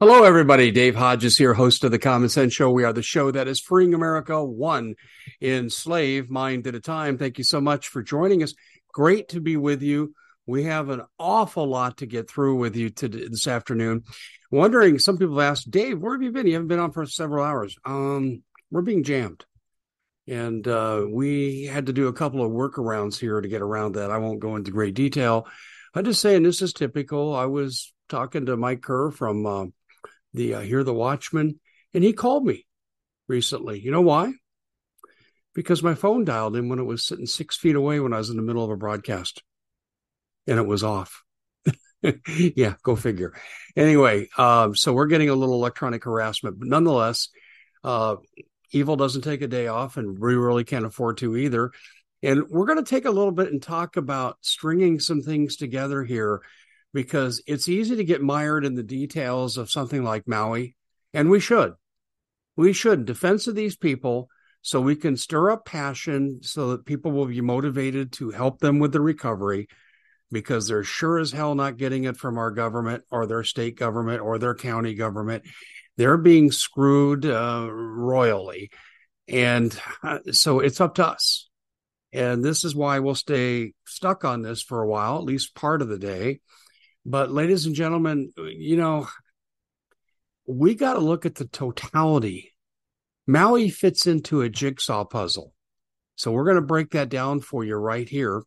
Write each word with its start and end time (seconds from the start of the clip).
Hello, 0.00 0.22
everybody. 0.22 0.70
Dave 0.70 0.94
Hodges 0.94 1.36
here, 1.36 1.54
host 1.54 1.82
of 1.82 1.90
the 1.90 1.98
Common 1.98 2.28
Sense 2.28 2.52
Show. 2.52 2.70
We 2.70 2.84
are 2.84 2.92
the 2.92 3.02
show 3.02 3.32
that 3.32 3.48
is 3.48 3.58
freeing 3.58 3.94
America 3.94 4.44
one 4.44 4.94
enslaved 5.42 6.30
mind 6.30 6.68
at 6.68 6.76
a 6.76 6.80
time. 6.80 7.18
Thank 7.18 7.36
you 7.36 7.42
so 7.42 7.60
much 7.60 7.88
for 7.88 8.00
joining 8.00 8.44
us. 8.44 8.54
Great 8.92 9.30
to 9.30 9.40
be 9.40 9.56
with 9.56 9.82
you. 9.82 10.14
We 10.46 10.62
have 10.62 10.88
an 10.90 11.02
awful 11.18 11.66
lot 11.66 11.96
to 11.96 12.06
get 12.06 12.30
through 12.30 12.58
with 12.58 12.76
you 12.76 12.90
today, 12.90 13.26
this 13.26 13.48
afternoon. 13.48 14.04
Wondering, 14.52 15.00
some 15.00 15.18
people 15.18 15.36
have 15.40 15.50
asked, 15.50 15.68
Dave, 15.68 16.00
where 16.00 16.14
have 16.14 16.22
you 16.22 16.30
been? 16.30 16.46
You 16.46 16.52
haven't 16.52 16.68
been 16.68 16.78
on 16.78 16.92
for 16.92 17.04
several 17.04 17.44
hours. 17.44 17.76
Um, 17.84 18.44
we're 18.70 18.82
being 18.82 19.02
jammed. 19.02 19.44
And 20.28 20.68
uh, 20.68 21.06
we 21.10 21.64
had 21.64 21.86
to 21.86 21.92
do 21.92 22.06
a 22.06 22.12
couple 22.12 22.44
of 22.44 22.52
workarounds 22.52 23.18
here 23.18 23.40
to 23.40 23.48
get 23.48 23.62
around 23.62 23.96
that. 23.96 24.12
I 24.12 24.18
won't 24.18 24.38
go 24.38 24.54
into 24.54 24.70
great 24.70 24.94
detail. 24.94 25.48
I'm 25.92 26.04
just 26.04 26.20
saying 26.20 26.44
this 26.44 26.62
is 26.62 26.72
typical. 26.72 27.34
I 27.34 27.46
was 27.46 27.92
talking 28.08 28.46
to 28.46 28.56
Mike 28.56 28.82
Kerr 28.82 29.10
from 29.10 29.44
uh, 29.44 29.64
the 30.38 30.54
uh, 30.54 30.60
Hear 30.60 30.84
the 30.84 30.94
Watchman, 30.94 31.60
and 31.92 32.02
he 32.02 32.12
called 32.14 32.46
me 32.46 32.64
recently. 33.26 33.80
You 33.80 33.90
know 33.90 34.00
why? 34.00 34.32
Because 35.54 35.82
my 35.82 35.94
phone 35.94 36.24
dialed 36.24 36.56
in 36.56 36.68
when 36.68 36.78
it 36.78 36.84
was 36.84 37.04
sitting 37.04 37.26
six 37.26 37.56
feet 37.56 37.74
away 37.74 38.00
when 38.00 38.12
I 38.14 38.18
was 38.18 38.30
in 38.30 38.36
the 38.36 38.42
middle 38.42 38.64
of 38.64 38.70
a 38.70 38.76
broadcast, 38.76 39.42
and 40.46 40.58
it 40.58 40.66
was 40.66 40.84
off. 40.84 41.22
yeah, 42.28 42.74
go 42.84 42.94
figure. 42.94 43.34
Anyway, 43.76 44.28
um, 44.38 44.76
so 44.76 44.92
we're 44.92 45.06
getting 45.06 45.28
a 45.28 45.34
little 45.34 45.56
electronic 45.56 46.04
harassment, 46.04 46.58
but 46.58 46.68
nonetheless, 46.68 47.28
uh, 47.82 48.16
evil 48.70 48.94
doesn't 48.96 49.22
take 49.22 49.42
a 49.42 49.48
day 49.48 49.66
off, 49.66 49.96
and 49.96 50.18
we 50.18 50.36
really 50.36 50.64
can't 50.64 50.86
afford 50.86 51.18
to 51.18 51.36
either. 51.36 51.72
And 52.22 52.44
we're 52.48 52.66
going 52.66 52.82
to 52.82 52.88
take 52.88 53.04
a 53.04 53.10
little 53.10 53.32
bit 53.32 53.50
and 53.50 53.62
talk 53.62 53.96
about 53.96 54.38
stringing 54.42 55.00
some 55.00 55.22
things 55.22 55.56
together 55.56 56.04
here 56.04 56.42
because 56.92 57.42
it's 57.46 57.68
easy 57.68 57.96
to 57.96 58.04
get 58.04 58.22
mired 58.22 58.64
in 58.64 58.74
the 58.74 58.82
details 58.82 59.56
of 59.56 59.70
something 59.70 60.02
like 60.02 60.28
Maui, 60.28 60.76
and 61.12 61.30
we 61.30 61.40
should. 61.40 61.74
We 62.56 62.72
should 62.72 63.04
defense 63.04 63.46
of 63.46 63.54
these 63.54 63.76
people 63.76 64.28
so 64.62 64.80
we 64.80 64.96
can 64.96 65.16
stir 65.16 65.50
up 65.50 65.64
passion 65.64 66.40
so 66.42 66.70
that 66.70 66.86
people 66.86 67.12
will 67.12 67.26
be 67.26 67.40
motivated 67.40 68.12
to 68.12 68.30
help 68.30 68.58
them 68.58 68.78
with 68.78 68.92
the 68.92 69.00
recovery 69.00 69.68
because 70.30 70.68
they're 70.68 70.84
sure 70.84 71.18
as 71.18 71.32
hell 71.32 71.54
not 71.54 71.76
getting 71.76 72.04
it 72.04 72.16
from 72.16 72.36
our 72.36 72.50
government 72.50 73.04
or 73.10 73.26
their 73.26 73.44
state 73.44 73.78
government 73.78 74.20
or 74.20 74.38
their 74.38 74.54
county 74.54 74.94
government. 74.94 75.44
They're 75.96 76.18
being 76.18 76.52
screwed 76.52 77.24
uh, 77.24 77.68
royally. 77.70 78.70
And 79.26 79.78
uh, 80.02 80.18
so 80.32 80.60
it's 80.60 80.80
up 80.80 80.96
to 80.96 81.06
us. 81.06 81.48
And 82.12 82.42
this 82.42 82.64
is 82.64 82.74
why 82.74 83.00
we'll 83.00 83.14
stay 83.14 83.74
stuck 83.86 84.24
on 84.24 84.42
this 84.42 84.62
for 84.62 84.82
a 84.82 84.88
while, 84.88 85.16
at 85.16 85.24
least 85.24 85.54
part 85.54 85.82
of 85.82 85.88
the 85.88 85.98
day. 85.98 86.40
But, 87.10 87.30
ladies 87.30 87.64
and 87.64 87.74
gentlemen, 87.74 88.34
you 88.36 88.76
know, 88.76 89.08
we 90.46 90.74
got 90.74 90.92
to 90.92 91.00
look 91.00 91.24
at 91.24 91.36
the 91.36 91.46
totality. 91.46 92.52
Maui 93.26 93.70
fits 93.70 94.06
into 94.06 94.42
a 94.42 94.50
jigsaw 94.50 95.04
puzzle. 95.04 95.54
So, 96.16 96.32
we're 96.32 96.44
going 96.44 96.56
to 96.56 96.62
break 96.62 96.90
that 96.90 97.08
down 97.08 97.40
for 97.40 97.64
you 97.64 97.76
right 97.76 98.06
here. 98.06 98.42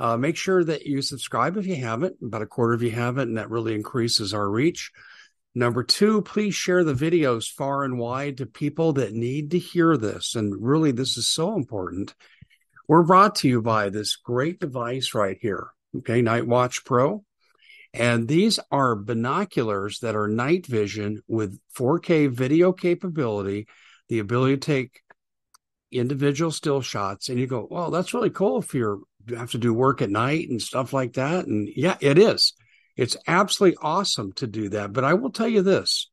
Uh, 0.00 0.16
make 0.16 0.36
sure 0.36 0.64
that 0.64 0.86
you 0.86 1.02
subscribe 1.02 1.56
if 1.56 1.66
you 1.66 1.76
haven't, 1.76 2.16
about 2.20 2.42
a 2.42 2.46
quarter 2.46 2.72
of 2.72 2.82
you 2.82 2.90
haven't, 2.90 3.28
and 3.28 3.38
that 3.38 3.48
really 3.48 3.76
increases 3.76 4.34
our 4.34 4.50
reach. 4.50 4.90
Number 5.54 5.84
two, 5.84 6.22
please 6.22 6.56
share 6.56 6.82
the 6.82 6.94
videos 6.94 7.46
far 7.48 7.84
and 7.84 7.96
wide 7.96 8.38
to 8.38 8.46
people 8.46 8.94
that 8.94 9.12
need 9.12 9.52
to 9.52 9.58
hear 9.60 9.96
this. 9.96 10.34
And 10.34 10.52
really, 10.58 10.90
this 10.90 11.16
is 11.16 11.28
so 11.28 11.54
important. 11.54 12.12
We're 12.88 13.04
brought 13.04 13.36
to 13.36 13.48
you 13.48 13.62
by 13.62 13.88
this 13.88 14.16
great 14.16 14.58
device 14.58 15.14
right 15.14 15.38
here. 15.40 15.68
Okay, 15.98 16.22
Night 16.22 16.48
Watch 16.48 16.84
Pro. 16.84 17.24
And 17.92 18.28
these 18.28 18.60
are 18.70 18.94
binoculars 18.94 19.98
that 20.00 20.14
are 20.14 20.28
night 20.28 20.66
vision 20.66 21.22
with 21.26 21.58
4K 21.76 22.30
video 22.30 22.72
capability, 22.72 23.66
the 24.08 24.20
ability 24.20 24.56
to 24.56 24.60
take 24.60 25.00
individual 25.90 26.52
still 26.52 26.80
shots. 26.82 27.28
And 27.28 27.38
you 27.38 27.46
go, 27.46 27.66
well, 27.68 27.90
that's 27.90 28.14
really 28.14 28.30
cool 28.30 28.58
if 28.58 28.74
you 28.74 29.06
have 29.36 29.50
to 29.52 29.58
do 29.58 29.74
work 29.74 30.02
at 30.02 30.10
night 30.10 30.48
and 30.48 30.62
stuff 30.62 30.92
like 30.92 31.14
that. 31.14 31.46
And 31.46 31.68
yeah, 31.74 31.96
it 32.00 32.16
is. 32.18 32.52
It's 32.96 33.16
absolutely 33.26 33.78
awesome 33.82 34.32
to 34.34 34.46
do 34.46 34.68
that. 34.70 34.92
But 34.92 35.04
I 35.04 35.14
will 35.14 35.30
tell 35.30 35.48
you 35.48 35.62
this. 35.62 36.08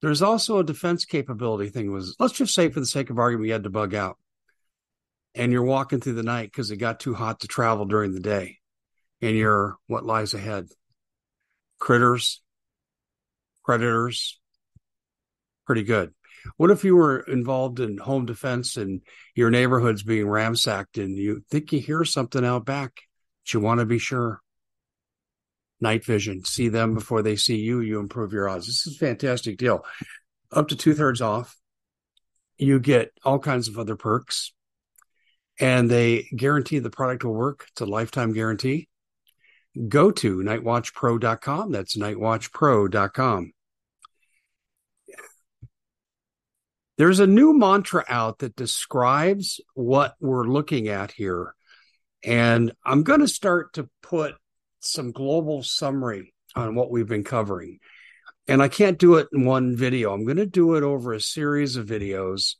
There's 0.00 0.22
also 0.22 0.58
a 0.58 0.64
defense 0.64 1.04
capability 1.04 1.70
thing 1.70 1.92
was 1.92 2.16
let's 2.18 2.34
just 2.34 2.54
say 2.54 2.68
for 2.68 2.80
the 2.80 2.86
sake 2.86 3.10
of 3.10 3.18
argument, 3.20 3.46
you 3.46 3.52
had 3.52 3.62
to 3.62 3.70
bug 3.70 3.94
out 3.94 4.18
and 5.36 5.52
you're 5.52 5.62
walking 5.62 6.00
through 6.00 6.14
the 6.14 6.24
night 6.24 6.50
because 6.50 6.72
it 6.72 6.78
got 6.78 6.98
too 6.98 7.14
hot 7.14 7.40
to 7.40 7.46
travel 7.46 7.84
during 7.84 8.12
the 8.12 8.20
day 8.20 8.58
in 9.22 9.36
your 9.36 9.76
what 9.86 10.04
lies 10.04 10.34
ahead. 10.34 10.66
Critters, 11.78 12.42
predators, 13.64 14.38
pretty 15.64 15.84
good. 15.84 16.12
What 16.56 16.72
if 16.72 16.84
you 16.84 16.96
were 16.96 17.20
involved 17.20 17.78
in 17.78 17.98
home 17.98 18.26
defense 18.26 18.76
and 18.76 19.00
your 19.36 19.48
neighborhood's 19.50 20.02
being 20.02 20.28
ransacked 20.28 20.98
and 20.98 21.16
you 21.16 21.42
think 21.50 21.72
you 21.72 21.78
hear 21.78 22.04
something 22.04 22.44
out 22.44 22.66
back, 22.66 23.02
but 23.44 23.54
you 23.54 23.60
want 23.60 23.78
to 23.78 23.86
be 23.86 23.98
sure? 23.98 24.40
Night 25.80 26.04
vision, 26.04 26.44
see 26.44 26.68
them 26.68 26.94
before 26.94 27.22
they 27.22 27.36
see 27.36 27.56
you, 27.56 27.80
you 27.80 28.00
improve 28.00 28.32
your 28.32 28.48
odds. 28.48 28.66
This 28.66 28.86
is 28.86 28.96
a 28.96 28.98
fantastic 28.98 29.56
deal. 29.56 29.84
Up 30.50 30.68
to 30.68 30.76
two 30.76 30.94
thirds 30.94 31.20
off. 31.20 31.56
You 32.58 32.78
get 32.78 33.12
all 33.24 33.38
kinds 33.38 33.68
of 33.68 33.78
other 33.78 33.96
perks 33.96 34.52
and 35.58 35.90
they 35.90 36.28
guarantee 36.36 36.78
the 36.80 36.90
product 36.90 37.24
will 37.24 37.34
work. 37.34 37.66
It's 37.70 37.80
a 37.80 37.86
lifetime 37.86 38.32
guarantee 38.32 38.88
go 39.88 40.10
to 40.10 40.38
nightwatchpro.com. 40.38 41.72
That's 41.72 41.96
nightwatchpro.com. 41.96 43.52
There's 46.98 47.20
a 47.20 47.26
new 47.26 47.58
mantra 47.58 48.04
out 48.08 48.40
that 48.40 48.54
describes 48.54 49.60
what 49.74 50.14
we're 50.20 50.46
looking 50.46 50.88
at 50.88 51.10
here. 51.10 51.54
And 52.22 52.72
I'm 52.84 53.02
going 53.02 53.20
to 53.20 53.28
start 53.28 53.74
to 53.74 53.88
put 54.02 54.34
some 54.80 55.10
global 55.10 55.62
summary 55.62 56.32
on 56.54 56.74
what 56.74 56.90
we've 56.90 57.08
been 57.08 57.24
covering. 57.24 57.78
And 58.46 58.62
I 58.62 58.68
can't 58.68 58.98
do 58.98 59.16
it 59.16 59.28
in 59.32 59.44
one 59.44 59.76
video. 59.76 60.12
I'm 60.12 60.24
going 60.24 60.36
to 60.36 60.46
do 60.46 60.74
it 60.74 60.82
over 60.82 61.12
a 61.12 61.20
series 61.20 61.76
of 61.76 61.86
videos. 61.86 62.56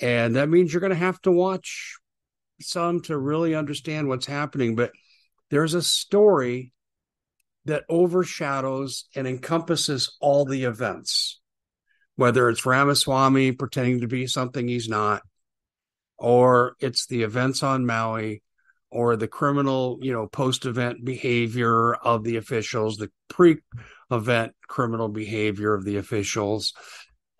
And 0.00 0.36
that 0.36 0.48
means 0.48 0.72
you're 0.72 0.80
going 0.80 0.90
to 0.90 0.96
have 0.96 1.20
to 1.22 1.32
watch 1.32 1.96
some 2.60 3.02
to 3.02 3.18
really 3.18 3.54
understand 3.54 4.08
what's 4.08 4.26
happening. 4.26 4.74
But 4.74 4.92
there's 5.50 5.74
a 5.74 5.82
story 5.82 6.72
that 7.66 7.84
overshadows 7.88 9.04
and 9.14 9.26
encompasses 9.26 10.16
all 10.20 10.44
the 10.44 10.64
events, 10.64 11.40
whether 12.16 12.48
it's 12.48 12.64
Ramaswamy 12.64 13.52
pretending 13.52 14.00
to 14.00 14.08
be 14.08 14.26
something 14.26 14.66
he's 14.66 14.88
not, 14.88 15.22
or 16.18 16.74
it's 16.80 17.06
the 17.06 17.22
events 17.22 17.62
on 17.62 17.84
Maui, 17.84 18.42
or 18.90 19.16
the 19.16 19.28
criminal, 19.28 19.98
you 20.02 20.12
know, 20.12 20.26
post 20.26 20.66
event 20.66 21.04
behavior 21.04 21.94
of 21.94 22.24
the 22.24 22.36
officials, 22.36 22.96
the 22.96 23.10
pre 23.28 23.58
event 24.10 24.52
criminal 24.66 25.08
behavior 25.08 25.74
of 25.74 25.84
the 25.84 25.96
officials. 25.96 26.72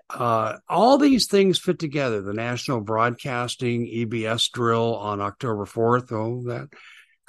Uh, 0.08 0.56
all 0.68 0.98
these 0.98 1.26
things 1.26 1.58
fit 1.58 1.78
together. 1.78 2.20
The 2.20 2.34
national 2.34 2.80
broadcasting 2.80 3.86
EBS 3.86 4.50
drill 4.50 4.96
on 4.96 5.20
October 5.20 5.66
4th. 5.66 6.12
Oh, 6.12 6.42
that 6.48 6.68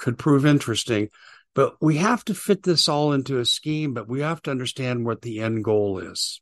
could 0.02 0.18
prove 0.18 0.46
interesting. 0.46 1.08
But 1.54 1.76
we 1.82 1.98
have 1.98 2.26
to 2.26 2.34
fit 2.34 2.64
this 2.64 2.90
all 2.90 3.14
into 3.14 3.40
a 3.40 3.46
scheme, 3.46 3.94
but 3.94 4.08
we 4.08 4.22
have 4.22 4.42
to 4.44 4.52
understand 4.52 5.06
what 5.06 5.22
the 5.22 5.42
end 5.42 5.64
goal 5.64 6.00
is. 6.00 6.42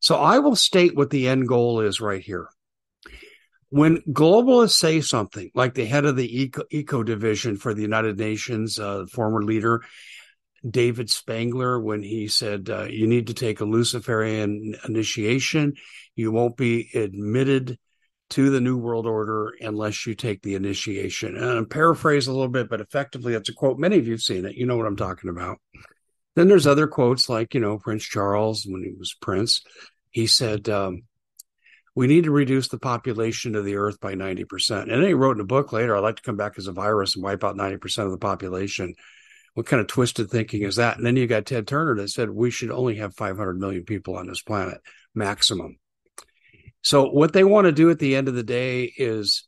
So 0.00 0.16
I 0.16 0.38
will 0.38 0.56
state 0.56 0.96
what 0.96 1.10
the 1.10 1.28
end 1.28 1.48
goal 1.48 1.80
is 1.80 2.00
right 2.00 2.22
here. 2.22 2.48
When 3.70 3.98
globalists 4.08 4.78
say 4.78 5.00
something 5.00 5.50
like 5.54 5.74
the 5.74 5.84
head 5.84 6.04
of 6.04 6.16
the 6.16 6.42
eco, 6.42 6.62
eco 6.70 7.02
division 7.02 7.56
for 7.56 7.74
the 7.74 7.82
United 7.82 8.18
Nations, 8.18 8.78
uh, 8.78 9.06
former 9.06 9.42
leader, 9.42 9.82
David 10.68 11.10
Spangler, 11.10 11.78
when 11.80 12.02
he 12.02 12.28
said, 12.28 12.70
uh, 12.70 12.84
you 12.84 13.06
need 13.06 13.28
to 13.28 13.34
take 13.34 13.60
a 13.60 13.64
Luciferian 13.66 14.74
initiation, 14.88 15.74
you 16.16 16.32
won't 16.32 16.56
be 16.56 16.90
admitted 16.94 17.78
to 18.30 18.50
the 18.50 18.60
New 18.60 18.76
World 18.76 19.06
Order 19.06 19.54
unless 19.60 20.06
you 20.06 20.14
take 20.14 20.42
the 20.42 20.54
initiation. 20.54 21.36
And 21.36 21.44
I'm 21.44 21.66
paraphrase 21.66 22.26
a 22.26 22.32
little 22.32 22.48
bit, 22.48 22.68
but 22.68 22.80
effectively, 22.80 23.34
it's 23.34 23.48
a 23.48 23.54
quote. 23.54 23.78
Many 23.78 23.98
of 23.98 24.06
you 24.06 24.12
have 24.12 24.20
seen 24.20 24.44
it. 24.44 24.56
You 24.56 24.66
know 24.66 24.76
what 24.76 24.86
I'm 24.86 24.96
talking 24.96 25.30
about. 25.30 25.58
Then 26.34 26.48
there's 26.48 26.66
other 26.66 26.86
quotes 26.86 27.28
like, 27.28 27.54
you 27.54 27.60
know, 27.60 27.78
Prince 27.78 28.04
Charles, 28.04 28.64
when 28.66 28.82
he 28.82 28.92
was 28.96 29.16
Prince, 29.20 29.62
he 30.10 30.26
said, 30.26 30.68
um, 30.68 31.02
we 31.94 32.06
need 32.06 32.24
to 32.24 32.30
reduce 32.30 32.68
the 32.68 32.78
population 32.78 33.56
of 33.56 33.64
the 33.64 33.74
earth 33.74 33.98
by 34.00 34.14
90%. 34.14 34.82
And 34.82 34.90
then 34.90 35.02
he 35.02 35.14
wrote 35.14 35.36
in 35.36 35.40
a 35.40 35.44
book 35.44 35.72
later, 35.72 35.96
I'd 35.96 36.00
like 36.00 36.16
to 36.16 36.22
come 36.22 36.36
back 36.36 36.52
as 36.56 36.68
a 36.68 36.72
virus 36.72 37.16
and 37.16 37.24
wipe 37.24 37.42
out 37.42 37.56
90% 37.56 38.04
of 38.04 38.12
the 38.12 38.18
population. 38.18 38.94
What 39.54 39.66
kind 39.66 39.80
of 39.80 39.88
twisted 39.88 40.30
thinking 40.30 40.62
is 40.62 40.76
that? 40.76 40.96
And 40.96 41.04
then 41.04 41.16
you 41.16 41.26
got 41.26 41.46
Ted 41.46 41.66
Turner 41.66 41.96
that 41.96 42.10
said 42.10 42.30
we 42.30 42.52
should 42.52 42.70
only 42.70 42.96
have 42.96 43.16
500 43.16 43.58
million 43.58 43.82
people 43.82 44.16
on 44.16 44.28
this 44.28 44.42
planet, 44.42 44.78
maximum. 45.14 45.78
So 46.88 47.04
what 47.04 47.34
they 47.34 47.44
want 47.44 47.66
to 47.66 47.72
do 47.72 47.90
at 47.90 47.98
the 47.98 48.16
end 48.16 48.28
of 48.28 48.34
the 48.34 48.42
day 48.42 48.90
is, 48.96 49.46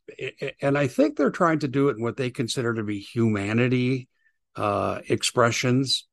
and 0.60 0.76
I 0.76 0.88
think 0.88 1.16
they're 1.16 1.30
trying 1.30 1.60
to 1.60 1.68
do 1.68 1.88
it 1.88 1.96
in 1.96 2.02
what 2.02 2.18
they 2.18 2.30
consider 2.30 2.74
to 2.74 2.82
be 2.82 2.98
humanity 3.00 4.08
uh, 4.56 5.00
expressions. 5.08 6.06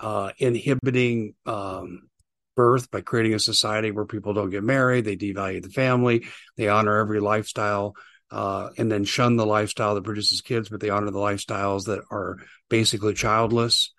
uh, 0.00 0.32
inhibiting 0.38 1.34
um, 1.46 2.08
birth 2.56 2.90
by 2.90 3.00
creating 3.00 3.34
a 3.34 3.38
society 3.38 3.90
where 3.90 4.06
people 4.06 4.32
don't 4.32 4.50
get 4.50 4.64
married, 4.64 5.04
they 5.04 5.16
devalue 5.16 5.62
the 5.62 5.68
family, 5.68 6.26
they 6.56 6.68
honor 6.68 6.98
every 6.98 7.20
lifestyle, 7.20 7.94
uh, 8.30 8.70
and 8.78 8.90
then 8.90 9.04
shun 9.04 9.36
the 9.36 9.46
lifestyle 9.46 9.94
that 9.94 10.04
produces 10.04 10.40
kids, 10.40 10.68
but 10.68 10.80
they 10.80 10.90
honor 10.90 11.10
the 11.10 11.18
lifestyles 11.18 11.86
that 11.86 12.00
are 12.10 12.38
basically 12.68 13.14
childless. 13.14 13.92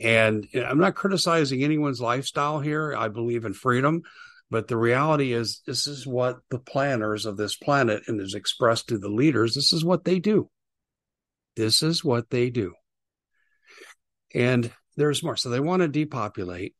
And 0.00 0.46
I'm 0.54 0.78
not 0.78 0.94
criticizing 0.96 1.62
anyone's 1.62 2.00
lifestyle 2.00 2.60
here. 2.60 2.94
I 2.96 3.08
believe 3.08 3.44
in 3.44 3.52
freedom. 3.54 4.02
But 4.50 4.68
the 4.68 4.76
reality 4.76 5.32
is, 5.32 5.62
this 5.66 5.86
is 5.86 6.06
what 6.06 6.38
the 6.50 6.58
planners 6.58 7.26
of 7.26 7.36
this 7.36 7.56
planet 7.56 8.04
and 8.06 8.20
is 8.20 8.34
expressed 8.34 8.88
to 8.88 8.98
the 8.98 9.08
leaders. 9.08 9.54
This 9.54 9.72
is 9.72 9.84
what 9.84 10.04
they 10.04 10.18
do. 10.18 10.48
This 11.56 11.82
is 11.82 12.04
what 12.04 12.30
they 12.30 12.50
do. 12.50 12.74
And 14.34 14.70
there's 14.96 15.22
more. 15.22 15.36
So 15.36 15.48
they 15.48 15.60
want 15.60 15.82
to 15.82 15.88
depopulate. 15.88 16.74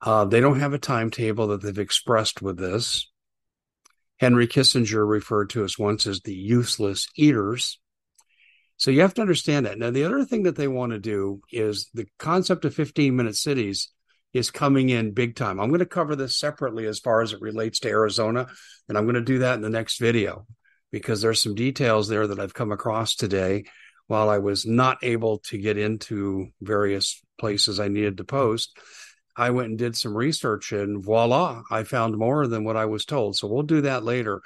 Uh, 0.00 0.24
they 0.24 0.40
don't 0.40 0.60
have 0.60 0.74
a 0.74 0.78
timetable 0.78 1.48
that 1.48 1.62
they've 1.62 1.78
expressed 1.78 2.40
with 2.40 2.58
this. 2.58 3.10
Henry 4.18 4.48
Kissinger 4.48 5.08
referred 5.08 5.50
to 5.50 5.64
us 5.64 5.78
once 5.78 6.06
as 6.06 6.20
the 6.20 6.34
useless 6.34 7.08
eaters. 7.16 7.78
So 8.76 8.90
you 8.90 9.00
have 9.00 9.14
to 9.14 9.22
understand 9.22 9.66
that. 9.66 9.78
Now, 9.78 9.90
the 9.90 10.04
other 10.04 10.24
thing 10.24 10.44
that 10.44 10.56
they 10.56 10.68
want 10.68 10.92
to 10.92 10.98
do 10.98 11.40
is 11.50 11.88
the 11.94 12.06
concept 12.18 12.64
of 12.64 12.74
15 12.74 13.14
minute 13.14 13.36
cities 13.36 13.90
is 14.32 14.50
coming 14.50 14.90
in 14.90 15.12
big 15.12 15.36
time. 15.36 15.58
I'm 15.58 15.68
going 15.68 15.80
to 15.80 15.86
cover 15.86 16.14
this 16.14 16.36
separately 16.36 16.86
as 16.86 16.98
far 16.98 17.22
as 17.22 17.32
it 17.32 17.40
relates 17.40 17.80
to 17.80 17.88
Arizona, 17.88 18.46
and 18.88 18.98
I'm 18.98 19.04
going 19.04 19.14
to 19.14 19.20
do 19.20 19.38
that 19.40 19.54
in 19.54 19.62
the 19.62 19.70
next 19.70 19.98
video 19.98 20.46
because 20.90 21.20
there's 21.20 21.42
some 21.42 21.54
details 21.54 22.08
there 22.08 22.26
that 22.26 22.40
I've 22.40 22.54
come 22.54 22.72
across 22.72 23.14
today 23.14 23.64
while 24.06 24.30
I 24.30 24.38
was 24.38 24.66
not 24.66 24.98
able 25.02 25.38
to 25.38 25.58
get 25.58 25.76
into 25.76 26.48
various 26.60 27.22
places 27.38 27.78
I 27.78 27.88
needed 27.88 28.16
to 28.18 28.24
post. 28.24 28.76
I 29.36 29.50
went 29.50 29.68
and 29.68 29.78
did 29.78 29.96
some 29.96 30.16
research 30.16 30.72
and 30.72 31.02
voila, 31.02 31.62
I 31.70 31.84
found 31.84 32.16
more 32.16 32.46
than 32.46 32.64
what 32.64 32.76
I 32.76 32.86
was 32.86 33.04
told. 33.04 33.36
So 33.36 33.46
we'll 33.46 33.62
do 33.62 33.82
that 33.82 34.02
later. 34.02 34.40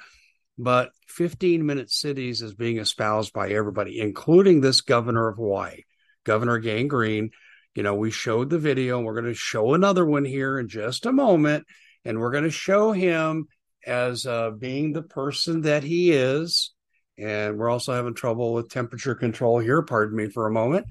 But 0.57 0.91
15 1.07 1.65
minute 1.65 1.89
cities 1.89 2.41
is 2.41 2.53
being 2.53 2.77
espoused 2.77 3.33
by 3.33 3.49
everybody, 3.49 3.99
including 3.99 4.61
this 4.61 4.81
governor 4.81 5.29
of 5.29 5.37
Hawaii, 5.37 5.81
Governor 6.25 6.59
Green 6.59 7.31
you 7.75 7.83
know, 7.83 7.95
we 7.95 8.11
showed 8.11 8.49
the 8.49 8.59
video. 8.59 8.97
and 8.97 9.05
We're 9.05 9.13
going 9.19 9.25
to 9.25 9.33
show 9.33 9.73
another 9.73 10.05
one 10.05 10.25
here 10.25 10.59
in 10.59 10.67
just 10.67 11.05
a 11.05 11.11
moment, 11.11 11.65
and 12.05 12.19
we're 12.19 12.31
going 12.31 12.43
to 12.43 12.51
show 12.51 12.91
him 12.91 13.47
as 13.85 14.25
uh, 14.25 14.51
being 14.51 14.93
the 14.93 15.01
person 15.01 15.61
that 15.61 15.83
he 15.83 16.11
is. 16.11 16.71
And 17.17 17.57
we're 17.57 17.69
also 17.69 17.93
having 17.93 18.15
trouble 18.15 18.53
with 18.53 18.69
temperature 18.69 19.15
control 19.15 19.59
here. 19.59 19.81
Pardon 19.81 20.17
me 20.17 20.29
for 20.29 20.47
a 20.47 20.51
moment. 20.51 20.87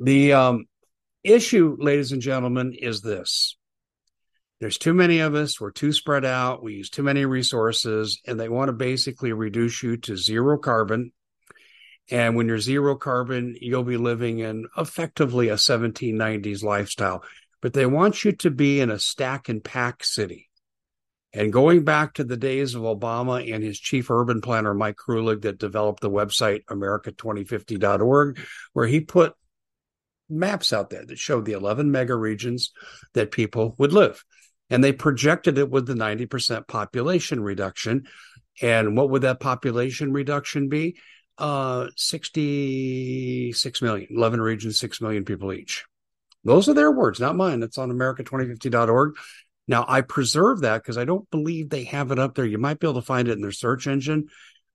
The 0.00 0.32
um, 0.32 0.64
issue, 1.22 1.76
ladies 1.78 2.12
and 2.12 2.20
gentlemen, 2.22 2.74
is 2.74 3.00
this 3.00 3.56
there's 4.60 4.78
too 4.78 4.94
many 4.94 5.20
of 5.20 5.34
us. 5.34 5.60
We're 5.60 5.70
too 5.70 5.92
spread 5.92 6.24
out. 6.24 6.62
We 6.62 6.74
use 6.74 6.90
too 6.90 7.02
many 7.02 7.26
resources, 7.26 8.20
and 8.26 8.40
they 8.40 8.48
want 8.48 8.68
to 8.68 8.72
basically 8.72 9.32
reduce 9.32 9.82
you 9.82 9.98
to 9.98 10.16
zero 10.16 10.58
carbon 10.58 11.12
and 12.10 12.36
when 12.36 12.46
you're 12.46 12.58
zero 12.58 12.96
carbon, 12.96 13.56
you'll 13.60 13.82
be 13.82 13.96
living 13.96 14.38
in 14.38 14.66
effectively 14.76 15.48
a 15.48 15.54
1790s 15.54 16.62
lifestyle. 16.62 17.24
But 17.60 17.72
they 17.72 17.86
want 17.86 18.24
you 18.24 18.32
to 18.32 18.50
be 18.50 18.80
in 18.80 18.90
a 18.90 18.98
stack 18.98 19.48
and 19.48 19.62
pack 19.62 20.04
city. 20.04 20.48
And 21.32 21.52
going 21.52 21.84
back 21.84 22.14
to 22.14 22.24
the 22.24 22.36
days 22.36 22.74
of 22.74 22.82
Obama 22.82 23.52
and 23.52 23.62
his 23.62 23.78
chief 23.78 24.10
urban 24.10 24.40
planner, 24.40 24.72
Mike 24.72 24.96
Kruelig, 24.96 25.42
that 25.42 25.58
developed 25.58 26.00
the 26.00 26.10
website 26.10 26.64
America2050.org, 26.70 28.40
where 28.72 28.86
he 28.86 29.00
put 29.00 29.34
maps 30.28 30.72
out 30.72 30.90
there 30.90 31.04
that 31.04 31.18
showed 31.18 31.44
the 31.44 31.52
11 31.52 31.90
mega 31.90 32.14
regions 32.14 32.72
that 33.14 33.32
people 33.32 33.74
would 33.78 33.92
live. 33.92 34.24
And 34.70 34.82
they 34.82 34.92
projected 34.92 35.58
it 35.58 35.70
with 35.70 35.86
the 35.86 35.94
90% 35.94 36.66
population 36.66 37.40
reduction. 37.40 38.06
And 38.62 38.96
what 38.96 39.10
would 39.10 39.22
that 39.22 39.40
population 39.40 40.12
reduction 40.12 40.68
be? 40.68 40.96
Uh, 41.38 41.88
66 41.96 43.82
million, 43.82 44.08
11 44.10 44.40
regions, 44.40 44.78
6 44.78 45.00
million 45.00 45.24
people 45.24 45.52
each. 45.52 45.84
Those 46.44 46.68
are 46.68 46.74
their 46.74 46.92
words, 46.92 47.18
not 47.20 47.36
mine. 47.36 47.62
It's 47.62 47.78
on 47.78 47.90
America2050.org. 47.90 49.16
Now, 49.68 49.84
I 49.88 50.00
preserve 50.00 50.60
that 50.60 50.82
because 50.82 50.96
I 50.96 51.04
don't 51.04 51.28
believe 51.30 51.68
they 51.68 51.84
have 51.84 52.12
it 52.12 52.18
up 52.18 52.34
there. 52.34 52.44
You 52.44 52.58
might 52.58 52.78
be 52.78 52.86
able 52.86 53.00
to 53.00 53.06
find 53.06 53.26
it 53.26 53.32
in 53.32 53.40
their 53.40 53.50
search 53.50 53.88
engine, 53.88 54.28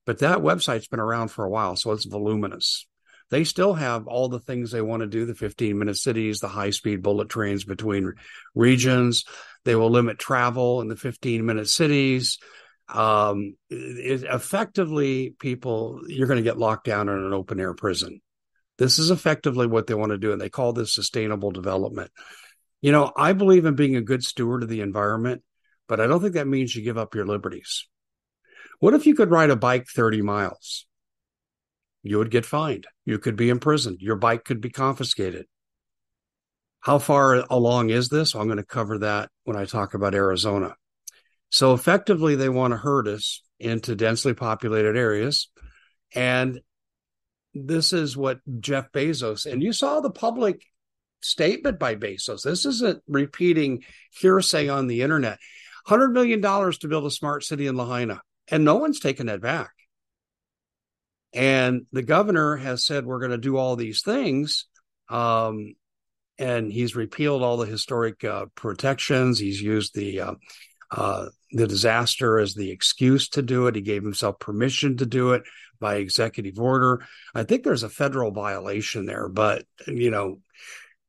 but 0.04 0.18
that 0.18 0.38
website's 0.38 0.88
been 0.88 1.00
around 1.00 1.28
for 1.28 1.44
a 1.44 1.50
while, 1.50 1.76
so 1.76 1.92
it's 1.92 2.04
voluminous. 2.04 2.86
They 3.30 3.44
still 3.44 3.72
have 3.72 4.06
all 4.06 4.28
the 4.28 4.40
things 4.40 4.70
they 4.70 4.82
want 4.82 5.00
to 5.00 5.06
do 5.06 5.24
the 5.24 5.34
15 5.34 5.78
minute 5.78 5.96
cities, 5.96 6.40
the 6.40 6.48
high 6.48 6.68
speed 6.68 7.02
bullet 7.02 7.30
trains 7.30 7.64
between 7.64 8.12
regions. 8.54 9.24
They 9.64 9.74
will 9.74 9.88
limit 9.88 10.18
travel 10.18 10.82
in 10.82 10.88
the 10.88 10.96
15 10.96 11.46
minute 11.46 11.70
cities 11.70 12.38
um, 12.88 13.54
it, 13.70 14.24
effectively, 14.24 15.34
people, 15.38 16.00
you're 16.06 16.26
going 16.26 16.38
to 16.38 16.42
get 16.42 16.58
locked 16.58 16.84
down 16.84 17.08
in 17.08 17.16
an 17.16 17.32
open 17.32 17.60
air 17.60 17.74
prison. 17.74 18.20
This 18.78 18.98
is 18.98 19.10
effectively 19.10 19.66
what 19.66 19.86
they 19.86 19.94
want 19.94 20.12
to 20.12 20.18
do, 20.18 20.32
and 20.32 20.40
they 20.40 20.48
call 20.48 20.72
this 20.72 20.94
sustainable 20.94 21.50
development. 21.50 22.10
You 22.80 22.92
know, 22.92 23.12
I 23.16 23.32
believe 23.32 23.64
in 23.64 23.76
being 23.76 23.96
a 23.96 24.02
good 24.02 24.24
steward 24.24 24.62
of 24.62 24.68
the 24.68 24.80
environment, 24.80 25.42
but 25.88 26.00
I 26.00 26.06
don't 26.06 26.20
think 26.20 26.34
that 26.34 26.48
means 26.48 26.74
you 26.74 26.82
give 26.82 26.98
up 26.98 27.14
your 27.14 27.26
liberties. 27.26 27.86
What 28.80 28.94
if 28.94 29.06
you 29.06 29.14
could 29.14 29.30
ride 29.30 29.50
a 29.50 29.56
bike 29.56 29.86
30 29.86 30.22
miles? 30.22 30.86
You 32.02 32.18
would 32.18 32.32
get 32.32 32.44
fined. 32.44 32.88
You 33.04 33.18
could 33.18 33.36
be 33.36 33.48
imprisoned. 33.48 34.00
Your 34.00 34.16
bike 34.16 34.44
could 34.44 34.60
be 34.60 34.70
confiscated. 34.70 35.46
How 36.80 36.98
far 36.98 37.44
along 37.48 37.90
is 37.90 38.08
this? 38.08 38.34
I'm 38.34 38.46
going 38.46 38.56
to 38.56 38.64
cover 38.64 38.98
that 38.98 39.30
when 39.44 39.56
I 39.56 39.66
talk 39.66 39.94
about 39.94 40.16
Arizona. 40.16 40.74
So 41.52 41.74
effectively, 41.74 42.34
they 42.34 42.48
want 42.48 42.72
to 42.72 42.78
herd 42.78 43.06
us 43.06 43.42
into 43.60 43.94
densely 43.94 44.32
populated 44.32 44.96
areas. 44.96 45.50
And 46.14 46.60
this 47.52 47.92
is 47.92 48.16
what 48.16 48.40
Jeff 48.60 48.90
Bezos, 48.90 49.44
and 49.44 49.62
you 49.62 49.74
saw 49.74 50.00
the 50.00 50.10
public 50.10 50.62
statement 51.20 51.78
by 51.78 51.94
Bezos. 51.94 52.42
This 52.42 52.64
isn't 52.64 53.02
repeating 53.06 53.84
hearsay 54.18 54.68
on 54.68 54.86
the 54.86 55.02
internet. 55.02 55.38
$100 55.86 56.12
million 56.12 56.40
to 56.40 56.88
build 56.88 57.04
a 57.04 57.10
smart 57.10 57.44
city 57.44 57.66
in 57.66 57.76
Lahaina, 57.76 58.22
and 58.48 58.64
no 58.64 58.76
one's 58.76 58.98
taken 58.98 59.26
that 59.26 59.42
back. 59.42 59.72
And 61.34 61.82
the 61.92 62.02
governor 62.02 62.56
has 62.56 62.86
said, 62.86 63.04
we're 63.04 63.20
going 63.20 63.30
to 63.30 63.38
do 63.38 63.58
all 63.58 63.76
these 63.76 64.02
things. 64.02 64.66
Um, 65.10 65.74
and 66.38 66.72
he's 66.72 66.96
repealed 66.96 67.42
all 67.42 67.58
the 67.58 67.66
historic 67.66 68.24
uh, 68.24 68.46
protections. 68.54 69.38
He's 69.38 69.60
used 69.60 69.94
the 69.94 70.20
uh, 70.20 70.34
uh, 70.90 71.26
the 71.52 71.66
disaster 71.66 72.38
as 72.38 72.54
the 72.54 72.70
excuse 72.70 73.28
to 73.30 73.42
do 73.42 73.66
it. 73.66 73.74
He 73.74 73.82
gave 73.82 74.02
himself 74.02 74.38
permission 74.38 74.96
to 74.98 75.06
do 75.06 75.32
it 75.32 75.42
by 75.80 75.96
executive 75.96 76.58
order. 76.58 77.04
I 77.34 77.42
think 77.44 77.62
there's 77.62 77.82
a 77.82 77.88
federal 77.88 78.30
violation 78.30 79.06
there, 79.06 79.28
but 79.28 79.64
you 79.86 80.10
know, 80.10 80.40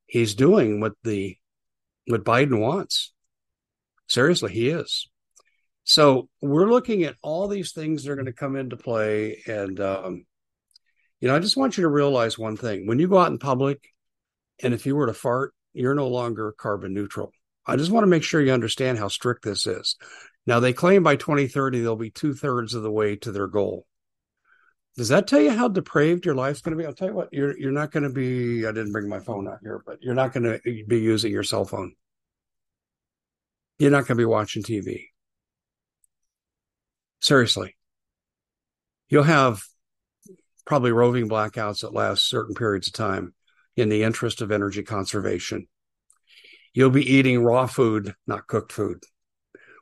he's 0.06 0.34
doing 0.34 0.80
what 0.80 0.92
the 1.02 1.36
what 2.06 2.24
Biden 2.24 2.60
wants. 2.60 3.12
Seriously, 4.08 4.52
he 4.52 4.68
is. 4.68 5.08
So 5.84 6.28
we're 6.40 6.70
looking 6.70 7.04
at 7.04 7.16
all 7.22 7.48
these 7.48 7.72
things 7.72 8.04
that 8.04 8.10
are 8.10 8.16
going 8.16 8.26
to 8.26 8.32
come 8.32 8.56
into 8.56 8.76
play, 8.76 9.42
and 9.46 9.78
um, 9.80 10.26
you 11.20 11.28
know, 11.28 11.36
I 11.36 11.40
just 11.40 11.56
want 11.56 11.76
you 11.76 11.82
to 11.82 11.88
realize 11.88 12.38
one 12.38 12.56
thing: 12.56 12.86
when 12.86 12.98
you 12.98 13.08
go 13.08 13.18
out 13.18 13.30
in 13.30 13.38
public, 13.38 13.82
and 14.62 14.74
if 14.74 14.86
you 14.86 14.96
were 14.96 15.06
to 15.06 15.14
fart, 15.14 15.54
you're 15.72 15.94
no 15.94 16.08
longer 16.08 16.52
carbon 16.52 16.94
neutral. 16.94 17.32
I 17.66 17.76
just 17.76 17.90
want 17.90 18.04
to 18.04 18.08
make 18.08 18.22
sure 18.22 18.40
you 18.42 18.52
understand 18.52 18.98
how 18.98 19.08
strict 19.08 19.42
this 19.42 19.66
is. 19.66 19.96
Now, 20.46 20.60
they 20.60 20.72
claim 20.72 21.02
by 21.02 21.16
2030 21.16 21.80
they'll 21.80 21.96
be 21.96 22.10
two 22.10 22.34
thirds 22.34 22.74
of 22.74 22.82
the 22.82 22.90
way 22.90 23.16
to 23.16 23.32
their 23.32 23.46
goal. 23.46 23.86
Does 24.96 25.08
that 25.08 25.26
tell 25.26 25.40
you 25.40 25.50
how 25.50 25.68
depraved 25.68 26.24
your 26.24 26.36
life's 26.36 26.60
going 26.60 26.76
to 26.76 26.80
be? 26.80 26.86
I'll 26.86 26.94
tell 26.94 27.08
you 27.08 27.14
what, 27.14 27.32
you're 27.32 27.58
you're 27.58 27.72
not 27.72 27.90
going 27.90 28.04
to 28.04 28.10
be. 28.10 28.64
I 28.64 28.70
didn't 28.70 28.92
bring 28.92 29.08
my 29.08 29.18
phone 29.18 29.48
out 29.48 29.58
here, 29.60 29.82
but 29.84 29.98
you're 30.02 30.14
not 30.14 30.32
going 30.32 30.44
to 30.44 30.84
be 30.86 31.00
using 31.00 31.32
your 31.32 31.42
cell 31.42 31.64
phone. 31.64 31.94
You're 33.78 33.90
not 33.90 34.06
going 34.06 34.16
to 34.16 34.20
be 34.20 34.24
watching 34.24 34.62
TV. 34.62 35.06
Seriously, 37.20 37.76
you'll 39.08 39.24
have 39.24 39.64
probably 40.64 40.92
roving 40.92 41.28
blackouts 41.28 41.80
that 41.80 41.92
last 41.92 42.28
certain 42.28 42.54
periods 42.54 42.86
of 42.86 42.92
time 42.92 43.34
in 43.76 43.88
the 43.88 44.04
interest 44.04 44.40
of 44.40 44.52
energy 44.52 44.84
conservation. 44.84 45.66
You'll 46.72 46.90
be 46.90 47.14
eating 47.14 47.42
raw 47.42 47.66
food, 47.66 48.14
not 48.26 48.46
cooked 48.46 48.70
food. 48.70 49.02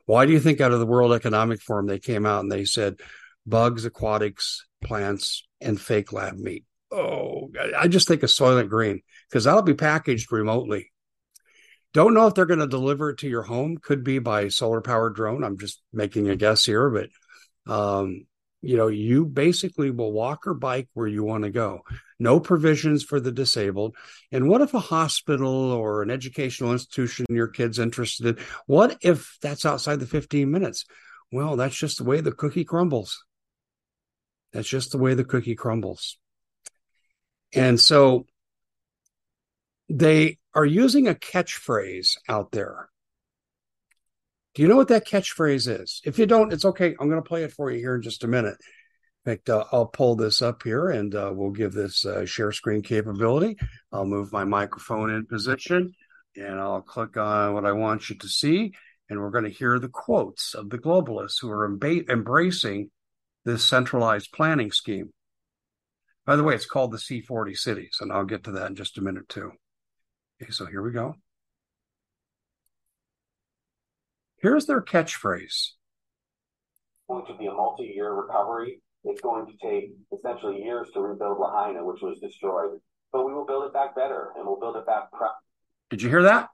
Why 0.05 0.25
do 0.25 0.31
you 0.31 0.39
think 0.39 0.59
out 0.59 0.71
of 0.71 0.79
the 0.79 0.85
World 0.85 1.13
Economic 1.13 1.61
Forum 1.61 1.87
they 1.87 1.99
came 1.99 2.25
out 2.25 2.41
and 2.41 2.51
they 2.51 2.65
said 2.65 2.99
bugs, 3.45 3.85
aquatics, 3.85 4.65
plants, 4.83 5.47
and 5.61 5.79
fake 5.79 6.11
lab 6.11 6.37
meat? 6.37 6.65
Oh, 6.91 7.51
I 7.77 7.87
just 7.87 8.07
think 8.07 8.23
of 8.23 8.29
Soylent 8.29 8.69
Green 8.69 9.01
because 9.29 9.45
that'll 9.45 9.61
be 9.61 9.73
packaged 9.73 10.31
remotely. 10.31 10.91
Don't 11.93 12.13
know 12.13 12.27
if 12.27 12.33
they're 12.33 12.45
going 12.45 12.59
to 12.59 12.67
deliver 12.67 13.11
it 13.11 13.19
to 13.19 13.29
your 13.29 13.43
home. 13.43 13.77
Could 13.77 14.03
be 14.03 14.19
by 14.19 14.47
solar 14.49 14.81
powered 14.81 15.15
drone. 15.15 15.43
I'm 15.43 15.57
just 15.57 15.81
making 15.91 16.27
a 16.27 16.35
guess 16.35 16.65
here, 16.65 16.89
but 16.89 17.09
um, 17.71 18.25
you 18.61 18.77
know, 18.77 18.87
you 18.87 19.25
basically 19.25 19.91
will 19.91 20.11
walk 20.11 20.47
or 20.47 20.53
bike 20.53 20.87
where 20.93 21.07
you 21.07 21.23
want 21.23 21.43
to 21.43 21.49
go. 21.49 21.81
No 22.23 22.39
provisions 22.39 23.03
for 23.03 23.19
the 23.19 23.31
disabled. 23.31 23.95
And 24.31 24.47
what 24.49 24.61
if 24.61 24.73
a 24.73 24.79
hospital 24.79 25.71
or 25.71 26.01
an 26.01 26.09
educational 26.09 26.71
institution 26.71 27.25
your 27.29 27.49
kid's 27.49 27.77
interested 27.77 28.25
in? 28.25 28.45
What 28.65 28.97
if 29.01 29.37
that's 29.41 29.65
outside 29.65 29.99
the 29.99 30.07
15 30.07 30.49
minutes? 30.49 30.85
Well, 31.31 31.55
that's 31.55 31.75
just 31.75 31.99
the 31.99 32.03
way 32.03 32.21
the 32.21 32.31
cookie 32.31 32.63
crumbles. 32.63 33.23
That's 34.53 34.67
just 34.67 34.91
the 34.91 34.97
way 34.97 35.13
the 35.13 35.25
cookie 35.25 35.55
crumbles. 35.55 36.17
And 37.53 37.79
so 37.79 38.25
they 39.89 40.39
are 40.55 40.65
using 40.65 41.07
a 41.07 41.15
catchphrase 41.15 42.17
out 42.29 42.51
there. 42.51 42.89
Do 44.55 44.61
you 44.61 44.67
know 44.67 44.75
what 44.75 44.89
that 44.89 45.07
catchphrase 45.07 45.81
is? 45.81 46.01
If 46.05 46.19
you 46.19 46.25
don't, 46.25 46.53
it's 46.53 46.65
okay. 46.65 46.95
I'm 46.99 47.09
going 47.09 47.21
to 47.21 47.27
play 47.27 47.43
it 47.43 47.51
for 47.51 47.71
you 47.71 47.79
here 47.79 47.95
in 47.95 48.03
just 48.03 48.23
a 48.23 48.27
minute. 48.27 48.57
Fact, 49.25 49.49
uh, 49.49 49.63
I'll 49.71 49.85
pull 49.85 50.15
this 50.15 50.41
up 50.41 50.63
here 50.63 50.89
and 50.89 51.15
uh, 51.15 51.31
we'll 51.33 51.51
give 51.51 51.71
this 51.71 52.05
uh, 52.05 52.25
share 52.25 52.51
screen 52.51 52.81
capability. 52.81 53.57
I'll 53.91 54.05
move 54.05 54.33
my 54.33 54.43
microphone 54.43 55.11
in 55.11 55.25
position 55.25 55.93
and 56.35 56.59
I'll 56.59 56.81
click 56.81 57.15
on 57.15 57.53
what 57.53 57.65
I 57.65 57.71
want 57.71 58.09
you 58.09 58.17
to 58.17 58.27
see. 58.27 58.73
And 59.09 59.19
we're 59.19 59.29
going 59.29 59.45
to 59.45 59.49
hear 59.49 59.79
the 59.79 59.89
quotes 59.89 60.53
of 60.53 60.69
the 60.69 60.77
globalists 60.77 61.39
who 61.39 61.49
are 61.51 61.65
embracing 61.65 62.89
this 63.45 63.63
centralized 63.63 64.31
planning 64.33 64.71
scheme. 64.71 65.13
By 66.25 66.35
the 66.35 66.43
way, 66.43 66.55
it's 66.55 66.65
called 66.65 66.91
the 66.91 66.97
C40 66.97 67.57
cities, 67.57 67.97
and 67.99 68.11
I'll 68.11 68.23
get 68.23 68.45
to 68.45 68.51
that 68.53 68.67
in 68.67 68.75
just 68.75 68.97
a 68.97 69.01
minute 69.01 69.27
too. 69.27 69.51
Okay, 70.41 70.51
so 70.51 70.65
here 70.65 70.81
we 70.81 70.91
go. 70.91 71.15
Here's 74.37 74.65
their 74.65 74.81
catchphrase. 74.81 75.71
Going 77.09 77.25
to 77.25 77.37
be 77.37 77.47
a 77.47 77.51
multi-year 77.51 78.13
recovery 78.13 78.81
it's 79.03 79.21
going 79.21 79.45
to 79.47 79.53
take 79.61 79.91
essentially 80.17 80.61
years 80.63 80.87
to 80.93 81.01
rebuild 81.01 81.39
Lahaina, 81.39 81.83
which 81.85 82.01
was 82.01 82.19
destroyed. 82.19 82.79
But 83.11 83.25
we 83.25 83.33
will 83.33 83.45
build 83.45 83.65
it 83.65 83.73
back 83.73 83.95
better, 83.95 84.29
and 84.35 84.45
we'll 84.45 84.59
build 84.59 84.75
it 84.75 84.85
back. 84.85 85.11
Pro- 85.11 85.27
Did 85.89 86.01
you 86.01 86.09
hear 86.09 86.23
that? 86.23 86.49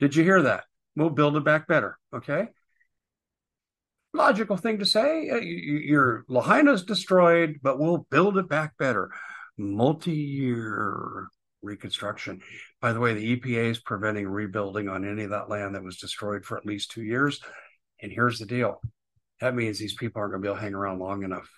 Did 0.00 0.16
you 0.16 0.24
hear 0.24 0.42
that? 0.42 0.64
We'll 0.96 1.10
build 1.10 1.36
it 1.36 1.44
back 1.44 1.66
better. 1.66 1.98
Okay. 2.14 2.48
Logical 4.12 4.56
thing 4.56 4.80
to 4.80 4.84
say. 4.84 5.30
Uh, 5.30 5.36
your 5.36 6.24
Lahaina's 6.28 6.84
destroyed, 6.84 7.60
but 7.62 7.78
we'll 7.78 8.06
build 8.10 8.36
it 8.36 8.48
back 8.48 8.76
better. 8.76 9.10
Multi-year 9.56 11.28
reconstruction. 11.62 12.42
By 12.80 12.92
the 12.92 13.00
way, 13.00 13.14
the 13.14 13.36
EPA 13.36 13.70
is 13.70 13.78
preventing 13.78 14.28
rebuilding 14.28 14.88
on 14.88 15.08
any 15.08 15.22
of 15.22 15.30
that 15.30 15.48
land 15.48 15.74
that 15.74 15.84
was 15.84 15.96
destroyed 15.96 16.44
for 16.44 16.58
at 16.58 16.66
least 16.66 16.90
two 16.90 17.04
years. 17.04 17.40
And 18.02 18.12
here's 18.12 18.38
the 18.38 18.46
deal 18.46 18.80
that 19.42 19.56
means 19.56 19.76
these 19.76 19.94
people 19.94 20.20
aren't 20.20 20.30
going 20.30 20.40
to 20.40 20.46
be 20.46 20.48
able 20.48 20.56
to 20.56 20.62
hang 20.62 20.74
around 20.74 21.00
long 21.00 21.24
enough, 21.24 21.50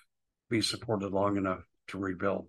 be 0.49 0.59
supported 0.59 1.11
long 1.11 1.37
enough 1.37 1.59
to 1.89 1.99
rebuild. 1.99 2.47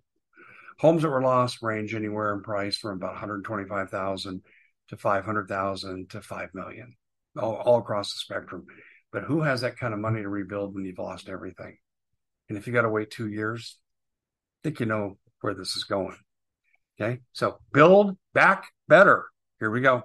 Homes 0.78 1.02
that 1.02 1.10
were 1.10 1.20
lost 1.20 1.60
range 1.60 1.94
anywhere 1.94 2.32
in 2.32 2.42
price 2.42 2.78
from 2.78 2.92
about 2.92 3.12
125,000 3.12 4.42
to 4.88 4.96
500,000 4.96 6.08
to 6.08 6.22
5 6.22 6.48
million, 6.54 6.96
all, 7.38 7.56
all 7.56 7.78
across 7.80 8.14
the 8.14 8.18
spectrum. 8.18 8.64
But 9.12 9.24
who 9.24 9.42
has 9.42 9.60
that 9.60 9.78
kind 9.78 9.92
of 9.92 10.00
money 10.00 10.22
to 10.22 10.28
rebuild 10.30 10.74
when 10.74 10.86
you've 10.86 10.98
lost 10.98 11.28
everything? 11.28 11.76
And 12.48 12.56
if 12.56 12.66
you 12.66 12.72
got 12.72 12.82
to 12.82 12.88
wait 12.88 13.10
two 13.10 13.28
years, 13.28 13.76
I 14.62 14.68
think 14.68 14.80
you 14.80 14.86
know 14.86 15.18
where 15.42 15.52
this 15.52 15.76
is 15.76 15.84
going. 15.84 16.16
Okay. 16.98 17.20
So 17.34 17.58
build 17.74 18.16
back 18.32 18.68
better. 18.88 19.26
Here 19.60 19.70
we 19.70 19.82
go. 19.82 20.04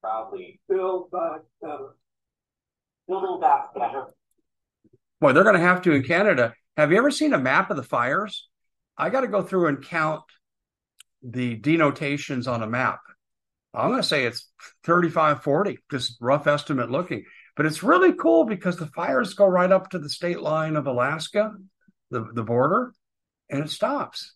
Proudly 0.00 0.60
build 0.68 1.10
back 1.10 1.40
better. 1.60 1.96
Building 3.08 3.40
back 3.40 3.74
better. 3.74 4.06
Boy, 5.20 5.32
they're 5.32 5.44
going 5.44 5.56
to 5.56 5.60
have 5.60 5.82
to 5.82 5.92
in 5.92 6.02
Canada. 6.02 6.54
Have 6.76 6.92
you 6.92 6.98
ever 6.98 7.10
seen 7.10 7.34
a 7.34 7.38
map 7.38 7.70
of 7.70 7.76
the 7.76 7.82
fires? 7.82 8.48
I 8.96 9.10
got 9.10 9.20
to 9.20 9.28
go 9.28 9.42
through 9.42 9.66
and 9.66 9.84
count 9.84 10.22
the 11.22 11.56
denotations 11.56 12.48
on 12.48 12.62
a 12.62 12.66
map. 12.66 13.00
I'm 13.74 13.90
going 13.90 14.02
to 14.02 14.08
say 14.08 14.24
it's 14.24 14.50
35, 14.84 15.42
40, 15.42 15.78
just 15.90 16.16
rough 16.20 16.46
estimate 16.46 16.90
looking. 16.90 17.24
But 17.56 17.66
it's 17.66 17.82
really 17.82 18.14
cool 18.14 18.44
because 18.44 18.76
the 18.76 18.86
fires 18.86 19.34
go 19.34 19.46
right 19.46 19.70
up 19.70 19.90
to 19.90 19.98
the 19.98 20.08
state 20.08 20.40
line 20.40 20.76
of 20.76 20.86
Alaska, 20.86 21.52
the, 22.10 22.26
the 22.32 22.42
border, 22.42 22.92
and 23.50 23.62
it 23.62 23.70
stops. 23.70 24.34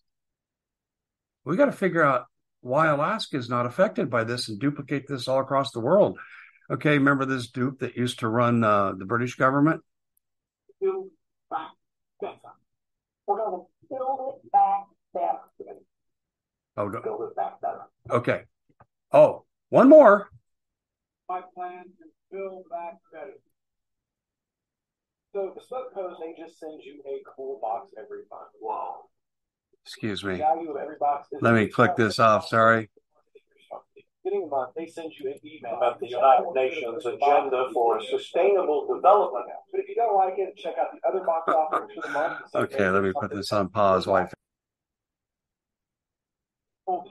We 1.44 1.56
got 1.56 1.66
to 1.66 1.72
figure 1.72 2.02
out 2.02 2.26
why 2.60 2.88
Alaska 2.88 3.36
is 3.36 3.48
not 3.48 3.66
affected 3.66 4.10
by 4.10 4.24
this 4.24 4.48
and 4.48 4.58
duplicate 4.58 5.06
this 5.08 5.28
all 5.28 5.40
across 5.40 5.72
the 5.72 5.80
world. 5.80 6.18
Okay, 6.70 6.90
remember 6.90 7.24
this 7.24 7.50
dupe 7.50 7.80
that 7.80 7.96
used 7.96 8.20
to 8.20 8.28
run 8.28 8.62
uh, 8.62 8.92
the 8.92 9.04
British 9.04 9.34
government? 9.34 9.82
Build 10.84 11.08
back 11.50 11.72
better. 12.20 12.54
We're 13.26 13.38
going 13.38 13.60
to 13.60 13.66
build 13.88 14.34
it 14.44 14.52
back 14.52 14.84
better. 15.14 15.78
Oh, 16.76 16.88
no. 16.88 17.00
Build 17.00 17.22
it 17.22 17.36
back 17.36 17.60
better. 17.60 17.84
Okay. 18.10 18.42
Oh, 19.12 19.44
one 19.70 19.88
more. 19.88 20.28
My 21.28 21.40
plan 21.54 21.84
is 21.86 22.12
build 22.30 22.64
back 22.70 22.98
better. 23.12 23.38
So 25.32 25.52
the 25.56 25.64
smoke 25.64 25.94
pose, 25.94 26.16
they 26.20 26.40
just 26.40 26.60
send 26.60 26.80
you 26.82 27.02
a 27.06 27.22
cool 27.34 27.58
box 27.60 27.92
every 27.98 28.22
month. 28.30 28.50
Wow. 28.60 29.06
Excuse 29.84 30.22
me. 30.22 30.32
The 30.32 30.38
value 30.38 30.70
of 30.70 30.76
every 30.76 30.96
box 31.00 31.28
is 31.32 31.42
Let 31.42 31.54
me 31.54 31.66
click 31.66 31.96
this 31.96 32.18
off. 32.18 32.46
Sorry. 32.48 32.88
Beginning 32.88 32.90
of 33.40 33.70
the 33.70 33.74
month, 33.74 33.84
they 34.76 34.86
send 34.86 35.12
you 35.18 35.30
an 35.30 35.38
email 35.44 35.76
about 35.76 36.00
the 36.00 36.08
United 36.08 36.50
Nations 36.54 37.04
agenda 37.04 37.68
for 37.72 38.02
sustainable 38.02 38.86
development. 38.94 39.46
But 39.70 39.80
if 39.80 39.88
you 39.88 39.94
don't 39.94 40.16
like 40.16 40.34
it, 40.38 40.56
check 40.56 40.74
out 40.80 40.88
the 40.92 41.08
other 41.08 41.24
box 41.24 41.48
offerings 41.48 41.92
for 41.94 42.02
the 42.02 42.12
month. 42.12 42.38
Okay, 42.54 42.88
let 42.88 43.02
me 43.02 43.12
put 43.18 43.30
this 43.30 43.52
on 43.52 43.68
pause 43.68 44.06
while 44.06 44.26
I 44.26 44.30
All 46.86 47.04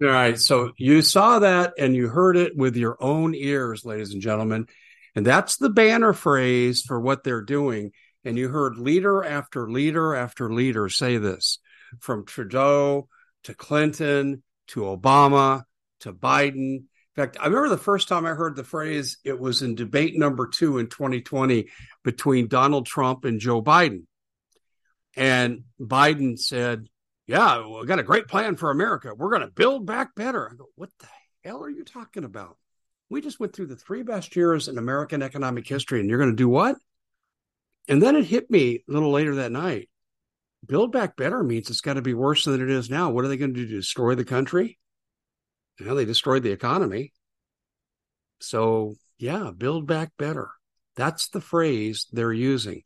right. 0.00 0.38
So 0.38 0.72
you 0.78 1.02
saw 1.02 1.40
that 1.40 1.74
and 1.78 1.94
you 1.94 2.08
heard 2.08 2.36
it 2.36 2.56
with 2.56 2.76
your 2.76 2.96
own 3.00 3.34
ears, 3.34 3.84
ladies 3.84 4.12
and 4.12 4.22
gentlemen. 4.22 4.66
And 5.14 5.26
that's 5.26 5.58
the 5.58 5.70
banner 5.70 6.14
phrase 6.14 6.82
for 6.82 6.98
what 6.98 7.22
they're 7.22 7.42
doing. 7.42 7.92
And 8.24 8.38
you 8.38 8.48
heard 8.48 8.78
leader 8.78 9.22
after 9.22 9.70
leader 9.70 10.14
after 10.14 10.52
leader 10.52 10.88
say 10.88 11.18
this 11.18 11.58
from 12.00 12.24
Trudeau 12.24 13.08
to 13.44 13.54
Clinton 13.54 14.42
to 14.68 14.80
Obama 14.80 15.64
to 16.00 16.12
Biden. 16.12 16.76
In 16.76 16.88
fact, 17.16 17.36
I 17.40 17.46
remember 17.46 17.68
the 17.68 17.78
first 17.78 18.08
time 18.08 18.24
I 18.24 18.30
heard 18.30 18.56
the 18.56 18.64
phrase, 18.64 19.18
it 19.24 19.38
was 19.38 19.62
in 19.62 19.74
debate 19.74 20.16
number 20.16 20.46
two 20.46 20.78
in 20.78 20.88
2020 20.88 21.68
between 22.02 22.48
Donald 22.48 22.86
Trump 22.86 23.24
and 23.24 23.40
Joe 23.40 23.62
Biden. 23.62 24.04
And 25.14 25.64
Biden 25.80 26.38
said, 26.38 26.88
Yeah, 27.26 27.66
we 27.66 27.86
got 27.86 27.98
a 27.98 28.04
great 28.04 28.28
plan 28.28 28.56
for 28.56 28.70
America. 28.70 29.14
We're 29.14 29.30
going 29.30 29.42
to 29.42 29.48
build 29.48 29.86
back 29.86 30.14
better. 30.14 30.50
I 30.50 30.54
go, 30.54 30.66
What 30.74 30.90
the 30.98 31.08
hell 31.44 31.62
are 31.62 31.70
you 31.70 31.84
talking 31.84 32.24
about? 32.24 32.56
We 33.10 33.20
just 33.20 33.38
went 33.38 33.54
through 33.54 33.66
the 33.66 33.76
three 33.76 34.02
best 34.02 34.34
years 34.34 34.68
in 34.68 34.78
American 34.78 35.22
economic 35.22 35.68
history, 35.68 36.00
and 36.00 36.08
you're 36.08 36.18
going 36.18 36.30
to 36.30 36.36
do 36.36 36.48
what? 36.48 36.76
And 37.88 38.02
then 38.02 38.16
it 38.16 38.24
hit 38.24 38.50
me 38.50 38.84
a 38.88 38.92
little 38.92 39.10
later 39.10 39.34
that 39.36 39.52
night 39.52 39.90
build 40.66 40.92
back 40.92 41.16
better 41.16 41.42
means 41.42 41.70
it's 41.70 41.80
got 41.80 41.94
to 41.94 42.02
be 42.02 42.14
worse 42.14 42.44
than 42.44 42.62
it 42.62 42.70
is 42.70 42.90
now. 42.90 43.10
What 43.10 43.24
are 43.24 43.28
they 43.28 43.36
going 43.36 43.54
to 43.54 43.66
do? 43.66 43.76
Destroy 43.76 44.14
the 44.14 44.24
country? 44.24 44.78
Well, 45.80 45.96
they 45.96 46.04
destroyed 46.04 46.42
the 46.42 46.52
economy. 46.52 47.12
So, 48.40 48.94
yeah, 49.18 49.50
build 49.56 49.86
back 49.86 50.12
better. 50.18 50.50
That's 50.96 51.28
the 51.28 51.40
phrase 51.40 52.06
they're 52.12 52.32
using. 52.32 52.82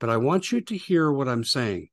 But 0.00 0.10
I 0.10 0.16
want 0.16 0.50
you 0.50 0.60
to 0.60 0.76
hear 0.76 1.10
what 1.10 1.28
I'm 1.28 1.44
saying. 1.44 1.88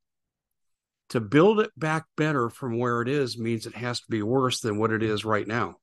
To 1.10 1.20
build 1.20 1.60
it 1.60 1.72
back 1.78 2.06
better 2.16 2.50
from 2.50 2.80
where 2.80 3.02
it 3.02 3.10
is 3.10 3.38
means 3.38 3.66
it 3.66 3.76
has 3.76 4.00
to 4.00 4.10
be 4.10 4.24
worse 4.24 4.62
than 4.62 4.80
what 4.80 4.92
it 4.92 5.04
is 5.04 5.26
right 5.26 5.46
now, 5.46 5.76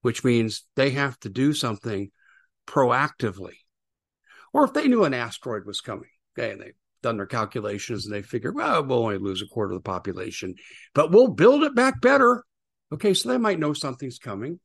which 0.00 0.24
means 0.24 0.64
they 0.74 0.90
have 0.90 1.18
to 1.20 1.28
do 1.28 1.52
something 1.52 2.10
proactively. 2.66 3.54
Or 4.52 4.64
if 4.64 4.72
they 4.72 4.88
knew 4.88 5.04
an 5.04 5.14
asteroid 5.14 5.64
was 5.64 5.80
coming, 5.80 6.10
okay, 6.36 6.50
and 6.50 6.60
they 6.60 6.72
done 7.02 7.16
their 7.16 7.26
calculations 7.26 8.06
and 8.06 8.14
they 8.14 8.22
figure, 8.22 8.52
well, 8.52 8.84
we'll 8.84 8.98
only 8.98 9.18
lose 9.18 9.42
a 9.42 9.46
quarter 9.46 9.72
of 9.72 9.78
the 9.78 9.82
population, 9.82 10.54
but 10.94 11.10
we'll 11.10 11.28
build 11.28 11.64
it 11.64 11.74
back 11.74 12.00
better. 12.00 12.44
Okay, 12.92 13.14
so 13.14 13.28
they 13.28 13.38
might 13.38 13.58
know 13.58 13.72
something's 13.72 14.18
coming. 14.18 14.60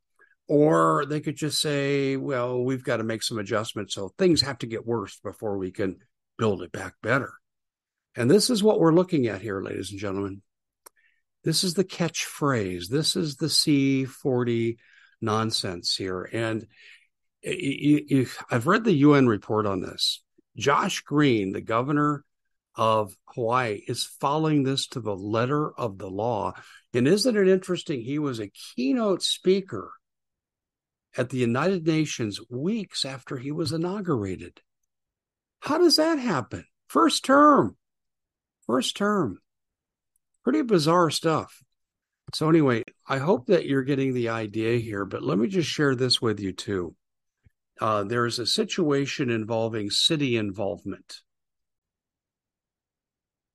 Or 0.49 1.05
they 1.05 1.19
could 1.19 1.35
just 1.35 1.59
say, 1.59 2.15
well, 2.15 2.63
we've 2.63 2.83
got 2.83 2.97
to 2.97 3.03
make 3.03 3.21
some 3.21 3.37
adjustments. 3.37 3.93
So 3.93 4.13
things 4.17 4.41
have 4.41 4.59
to 4.59 4.65
get 4.65 4.87
worse 4.87 5.19
before 5.21 5.57
we 5.57 5.71
can 5.71 5.97
build 6.37 6.61
it 6.61 6.71
back 6.71 6.93
better. 7.03 7.33
And 8.15 8.31
this 8.31 8.49
is 8.49 8.63
what 8.63 8.79
we're 8.79 8.93
looking 8.93 9.27
at 9.27 9.41
here, 9.41 9.61
ladies 9.61 9.91
and 9.91 9.99
gentlemen. 9.99 10.41
This 11.43 11.65
is 11.65 11.73
the 11.73 11.83
catchphrase. 11.83 12.87
This 12.87 13.17
is 13.17 13.35
the 13.35 13.47
C40 13.47 14.77
nonsense 15.19 15.95
here. 15.95 16.29
And 16.31 16.65
I've 17.45 18.67
read 18.67 18.85
the 18.85 18.93
UN 18.93 19.27
report 19.27 19.65
on 19.65 19.81
this. 19.81 20.23
Josh 20.55 21.01
Green, 21.01 21.51
the 21.51 21.61
governor 21.61 22.23
of 22.77 23.17
Hawaii 23.33 23.81
is 23.87 24.05
following 24.05 24.63
this 24.63 24.87
to 24.89 25.01
the 25.01 25.15
letter 25.15 25.73
of 25.77 25.97
the 25.97 26.09
law. 26.09 26.53
And 26.93 27.07
isn't 27.07 27.35
it 27.35 27.47
interesting? 27.47 28.01
He 28.01 28.19
was 28.19 28.39
a 28.39 28.51
keynote 28.75 29.23
speaker 29.23 29.91
at 31.17 31.29
the 31.29 31.37
United 31.37 31.85
Nations 31.85 32.39
weeks 32.49 33.03
after 33.03 33.37
he 33.37 33.51
was 33.51 33.71
inaugurated. 33.71 34.61
How 35.59 35.79
does 35.79 35.95
that 35.95 36.19
happen? 36.19 36.65
First 36.87 37.25
term. 37.25 37.75
First 38.67 38.95
term. 38.95 39.39
Pretty 40.43 40.61
bizarre 40.61 41.09
stuff. 41.09 41.61
So, 42.33 42.49
anyway, 42.49 42.83
I 43.07 43.17
hope 43.17 43.47
that 43.47 43.65
you're 43.65 43.83
getting 43.83 44.13
the 44.13 44.29
idea 44.29 44.79
here, 44.79 45.05
but 45.05 45.23
let 45.23 45.37
me 45.37 45.47
just 45.47 45.69
share 45.69 45.95
this 45.95 46.21
with 46.21 46.39
you 46.39 46.51
too. 46.51 46.95
Uh, 47.79 48.03
there 48.03 48.25
is 48.25 48.37
a 48.39 48.45
situation 48.45 49.29
involving 49.29 49.89
city 49.89 50.35
involvement. 50.35 51.21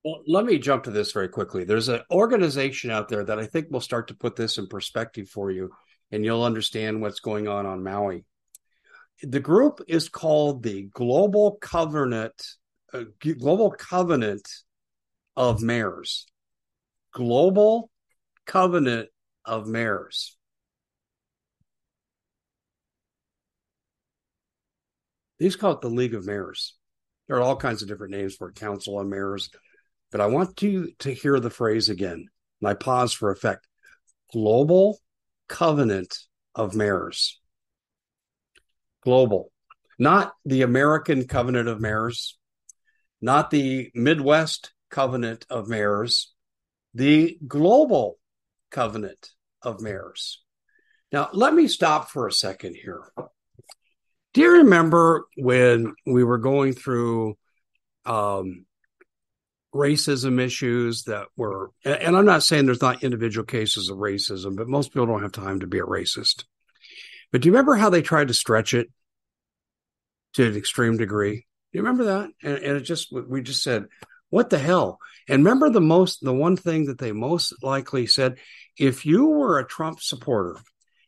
Well, 0.05 0.23
let 0.27 0.45
me 0.45 0.59
jump 0.59 0.85
to 0.85 0.91
this 0.91 1.13
very 1.13 1.29
quickly. 1.29 1.63
There's 1.65 1.89
an 1.89 2.03
organization 2.11 2.91
out 2.91 3.09
there 3.09 3.25
that 3.25 3.39
I 3.39 3.47
think 3.47 3.69
will 3.71 3.81
start 3.81 4.09
to 4.09 4.17
put 4.17 4.35
this 4.35 4.59
in 4.59 4.67
perspective 4.67 5.29
for 5.29 5.51
you, 5.51 5.71
and 6.11 6.25
you'll 6.25 6.43
understand 6.43 7.01
what's 7.01 7.21
going 7.21 7.47
on 7.47 7.67
on 7.67 7.85
Maui. 7.85 8.25
The 9.23 9.39
group 9.39 9.81
is 9.87 10.09
called 10.09 10.65
the 10.65 10.89
Global 10.93 11.57
Covenant, 11.61 12.35
uh, 12.93 13.05
Global 13.21 13.71
Covenant 13.71 14.49
of 15.37 15.63
Mayors. 15.63 16.27
Global 17.13 17.89
Covenant 18.45 19.09
of 19.45 19.69
Mayors. 19.69 20.37
These 25.39 25.55
call 25.55 25.73
it 25.73 25.81
the 25.81 25.89
League 25.89 26.15
of 26.15 26.27
Mayors. 26.27 26.75
There 27.29 27.37
are 27.37 27.43
all 27.43 27.57
kinds 27.57 27.83
of 27.83 27.89
different 27.89 28.13
names 28.13 28.35
for 28.35 28.51
Council 28.51 28.99
of 28.99 29.07
Mayors, 29.07 29.49
but 30.13 30.21
I 30.21 30.27
want 30.27 30.63
you 30.63 30.93
to 31.01 31.13
hear 31.13 31.41
the 31.41 31.51
phrase 31.51 31.89
again. 31.89 32.29
And 32.61 32.69
I 32.69 32.75
pause 32.75 33.13
for 33.13 33.33
effect. 33.33 33.67
Global 34.33 35.01
Covenant 35.49 36.17
of 36.55 36.75
Mayors. 36.77 37.41
Global, 39.03 39.51
not 39.99 40.35
the 40.45 40.63
American 40.63 41.27
Covenant 41.27 41.69
of 41.69 41.81
Mayors, 41.81 42.39
not 43.21 43.51
the 43.51 43.91
Midwest 43.95 44.73
Covenant 44.91 45.45
of 45.51 45.67
Mayors, 45.67 46.33
the 46.95 47.39
global 47.47 48.19
covenant 48.71 49.31
of 49.63 49.81
mayors. 49.81 50.43
Now, 51.13 51.29
let 51.33 51.55
me 51.55 51.69
stop 51.69 52.11
for 52.11 52.27
a 52.27 52.33
second 52.33 52.75
here. 52.75 53.03
Do 54.35 54.41
you 54.41 54.59
remember 54.59 55.27
when 55.37 55.95
we 56.07 56.25
were 56.25 56.39
going 56.39 56.73
through 56.73 57.37
um, 58.07 58.65
racism 59.75 60.41
issues 60.41 61.05
that 61.05 61.27
were, 61.37 61.71
and 61.85 62.17
I'm 62.17 62.27
not 62.27 62.43
saying 62.43 62.67
there's 62.67 62.83
not 62.83 63.03
individual 63.03 63.45
cases 63.45 63.89
of 63.89 63.99
racism, 63.99 64.57
but 64.57 64.69
most 64.69 64.93
people 64.93 65.07
don't 65.07 65.23
have 65.23 65.33
time 65.33 65.61
to 65.61 65.67
be 65.67 65.79
a 65.79 65.85
racist. 65.85 66.45
But 67.31 67.41
do 67.41 67.49
you 67.49 67.53
remember 67.53 67.75
how 67.75 67.91
they 67.91 68.03
tried 68.03 68.29
to 68.29 68.35
stretch 68.35 68.75
it 68.75 68.89
to 70.35 70.47
an 70.47 70.57
extreme 70.57 70.99
degree? 70.99 71.47
Do 71.73 71.79
you 71.79 71.83
remember 71.83 72.05
that? 72.05 72.31
And, 72.43 72.59
and 72.59 72.77
it 72.77 72.83
just, 72.83 73.13
we 73.13 73.43
just 73.43 73.63
said, 73.63 73.87
what 74.29 74.51
the 74.51 74.59
hell? 74.59 74.99
And 75.29 75.45
remember 75.45 75.71
the 75.71 75.81
most, 75.81 76.23
the 76.23 76.33
one 76.33 76.57
thing 76.57 76.87
that 76.87 76.99
they 76.99 77.13
most 77.13 77.55
likely 77.63 78.07
said 78.07 78.39
if 78.79 79.07
you 79.07 79.27
were 79.27 79.59
a 79.59 79.67
Trump 79.67 80.01
supporter 80.01 80.59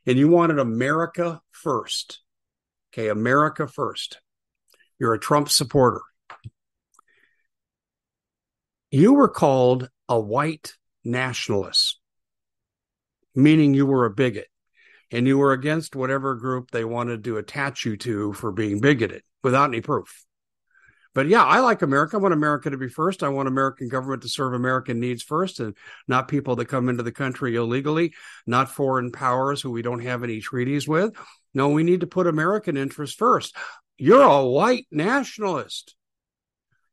and 0.06 0.18
you 0.18 0.28
wanted 0.28 0.58
America 0.58 1.40
first, 1.50 2.20
okay, 2.92 3.08
America 3.08 3.66
first, 3.66 4.20
you're 4.98 5.14
a 5.14 5.18
Trump 5.18 5.48
supporter, 5.48 6.00
you 8.94 9.12
were 9.14 9.28
called 9.28 9.90
a 10.08 10.20
white 10.20 10.74
nationalist, 11.02 11.98
meaning 13.34 13.74
you 13.74 13.86
were 13.86 14.04
a 14.04 14.10
bigot 14.10 14.46
and 15.10 15.26
you 15.26 15.36
were 15.36 15.50
against 15.50 15.96
whatever 15.96 16.36
group 16.36 16.70
they 16.70 16.84
wanted 16.84 17.24
to 17.24 17.36
attach 17.36 17.84
you 17.84 17.96
to 17.96 18.32
for 18.34 18.52
being 18.52 18.80
bigoted 18.80 19.22
without 19.42 19.68
any 19.68 19.80
proof. 19.80 20.24
But 21.12 21.26
yeah, 21.26 21.42
I 21.42 21.58
like 21.58 21.82
America. 21.82 22.16
I 22.16 22.20
want 22.20 22.34
America 22.34 22.70
to 22.70 22.76
be 22.76 22.88
first. 22.88 23.24
I 23.24 23.30
want 23.30 23.48
American 23.48 23.88
government 23.88 24.22
to 24.22 24.28
serve 24.28 24.52
American 24.52 25.00
needs 25.00 25.24
first 25.24 25.58
and 25.58 25.76
not 26.06 26.28
people 26.28 26.54
that 26.54 26.66
come 26.66 26.88
into 26.88 27.02
the 27.02 27.10
country 27.10 27.56
illegally, 27.56 28.14
not 28.46 28.70
foreign 28.70 29.10
powers 29.10 29.60
who 29.60 29.72
we 29.72 29.82
don't 29.82 30.04
have 30.04 30.22
any 30.22 30.40
treaties 30.40 30.86
with. 30.86 31.16
No, 31.52 31.70
we 31.70 31.82
need 31.82 32.02
to 32.02 32.06
put 32.06 32.28
American 32.28 32.76
interests 32.76 33.16
first. 33.16 33.56
You're 33.98 34.22
a 34.22 34.46
white 34.46 34.86
nationalist. 34.92 35.96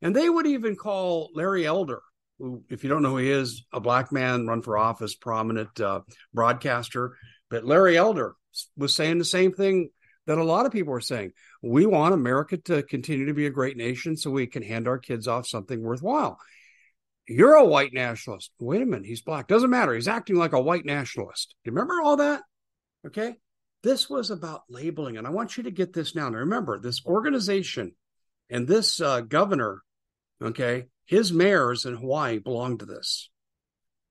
And 0.02 0.14
they 0.14 0.28
would 0.28 0.46
even 0.46 0.76
call 0.76 1.30
Larry 1.34 1.64
Elder, 1.64 2.02
who, 2.38 2.64
if 2.68 2.82
you 2.82 2.90
don't 2.90 3.02
know 3.02 3.10
who 3.10 3.18
he 3.18 3.30
is, 3.30 3.64
a 3.72 3.80
black 3.80 4.12
man, 4.12 4.46
run 4.46 4.60
for 4.60 4.76
office, 4.76 5.14
prominent 5.14 5.80
uh, 5.80 6.00
broadcaster. 6.34 7.16
But 7.48 7.64
Larry 7.64 7.96
Elder 7.96 8.34
was 8.76 8.94
saying 8.94 9.18
the 9.18 9.24
same 9.24 9.52
thing 9.52 9.90
that 10.26 10.38
a 10.38 10.44
lot 10.44 10.66
of 10.66 10.72
people 10.72 10.92
are 10.94 11.00
saying. 11.00 11.32
We 11.62 11.86
want 11.86 12.14
America 12.14 12.56
to 12.56 12.82
continue 12.82 13.26
to 13.26 13.34
be 13.34 13.46
a 13.46 13.50
great 13.50 13.76
nation 13.76 14.16
so 14.16 14.30
we 14.30 14.46
can 14.46 14.62
hand 14.62 14.88
our 14.88 14.98
kids 14.98 15.28
off 15.28 15.46
something 15.46 15.82
worthwhile. 15.82 16.38
You're 17.28 17.54
a 17.54 17.64
white 17.64 17.92
nationalist. 17.92 18.50
Wait 18.58 18.82
a 18.82 18.86
minute, 18.86 19.06
he's 19.06 19.22
black. 19.22 19.46
Doesn't 19.46 19.70
matter. 19.70 19.94
He's 19.94 20.08
acting 20.08 20.36
like 20.36 20.52
a 20.52 20.60
white 20.60 20.84
nationalist. 20.84 21.54
Do 21.64 21.70
you 21.70 21.74
remember 21.74 22.02
all 22.02 22.16
that? 22.16 22.42
Okay. 23.06 23.36
This 23.82 24.08
was 24.08 24.30
about 24.30 24.62
labeling. 24.68 25.16
And 25.16 25.26
I 25.26 25.30
want 25.30 25.56
you 25.56 25.64
to 25.64 25.70
get 25.70 25.92
this 25.92 26.14
now. 26.14 26.28
Now, 26.28 26.38
remember, 26.38 26.78
this 26.78 27.04
organization 27.04 27.92
and 28.48 28.66
this 28.66 29.00
uh, 29.00 29.22
governor, 29.22 29.82
okay, 30.42 30.86
his 31.06 31.32
mayors 31.32 31.84
in 31.84 31.94
Hawaii 31.94 32.38
belong 32.38 32.78
to 32.78 32.86
this, 32.86 33.30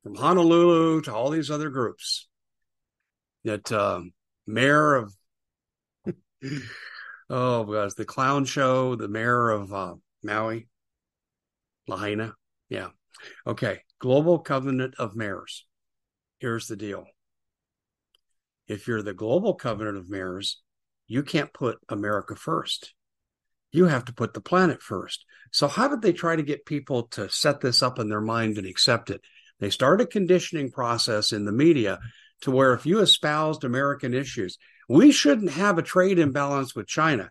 from 0.03 0.15
Honolulu 0.15 1.01
to 1.01 1.13
all 1.13 1.29
these 1.29 1.51
other 1.51 1.69
groups. 1.69 2.27
That 3.43 3.71
um, 3.71 4.13
mayor 4.45 4.95
of 4.95 5.13
oh 7.29 7.63
gosh, 7.63 7.93
the 7.93 8.05
clown 8.05 8.45
show, 8.45 8.95
the 8.95 9.07
mayor 9.07 9.49
of 9.49 9.73
uh, 9.73 9.95
Maui, 10.23 10.67
Lahaina. 11.87 12.35
Yeah. 12.69 12.89
Okay. 13.45 13.81
Global 13.99 14.39
Covenant 14.39 14.95
of 14.97 15.15
Mayors. 15.15 15.65
Here's 16.39 16.67
the 16.67 16.75
deal. 16.75 17.05
If 18.67 18.87
you're 18.87 19.03
the 19.03 19.13
Global 19.13 19.53
Covenant 19.53 19.97
of 19.97 20.09
Mayors, 20.09 20.61
you 21.07 21.23
can't 21.23 21.53
put 21.53 21.77
America 21.89 22.35
first. 22.35 22.93
You 23.71 23.85
have 23.85 24.05
to 24.05 24.13
put 24.13 24.33
the 24.33 24.41
planet 24.41 24.81
first. 24.81 25.25
So, 25.51 25.67
how 25.67 25.87
did 25.87 26.01
they 26.01 26.13
try 26.13 26.35
to 26.35 26.43
get 26.43 26.65
people 26.65 27.03
to 27.09 27.29
set 27.29 27.61
this 27.61 27.81
up 27.81 27.99
in 27.99 28.09
their 28.09 28.21
mind 28.21 28.57
and 28.57 28.67
accept 28.67 29.09
it? 29.09 29.21
They 29.59 29.69
started 29.69 30.07
a 30.07 30.09
conditioning 30.09 30.71
process 30.71 31.31
in 31.31 31.45
the 31.45 31.51
media 31.51 31.99
to 32.41 32.51
where 32.51 32.73
if 32.73 32.85
you 32.85 32.99
espoused 32.99 33.63
American 33.63 34.13
issues, 34.13 34.57
we 34.89 35.11
shouldn't 35.11 35.51
have 35.51 35.77
a 35.77 35.83
trade 35.83 36.19
imbalance 36.19 36.75
with 36.75 36.87
China. 36.87 37.29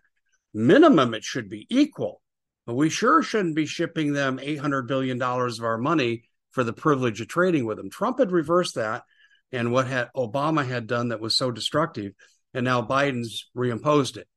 Minimum, 0.53 1.13
it 1.13 1.23
should 1.23 1.49
be 1.49 1.67
equal, 1.69 2.21
but 2.65 2.75
we 2.75 2.89
sure 2.89 3.21
shouldn't 3.21 3.55
be 3.55 3.65
shipping 3.65 4.13
them 4.13 4.37
$800 4.37 4.87
billion 4.87 5.21
of 5.21 5.63
our 5.63 5.77
money 5.77 6.23
for 6.51 6.63
the 6.63 6.73
privilege 6.73 7.21
of 7.21 7.27
trading 7.27 7.65
with 7.65 7.77
them. 7.77 7.89
Trump 7.89 8.19
had 8.19 8.31
reversed 8.31 8.75
that 8.75 9.03
and 9.51 9.71
what 9.71 9.87
had 9.87 10.09
Obama 10.15 10.65
had 10.65 10.87
done 10.87 11.09
that 11.09 11.19
was 11.19 11.35
so 11.35 11.51
destructive, 11.51 12.13
and 12.53 12.63
now 12.65 12.81
Biden's 12.81 13.49
reimposed 13.55 14.17
it. 14.17 14.27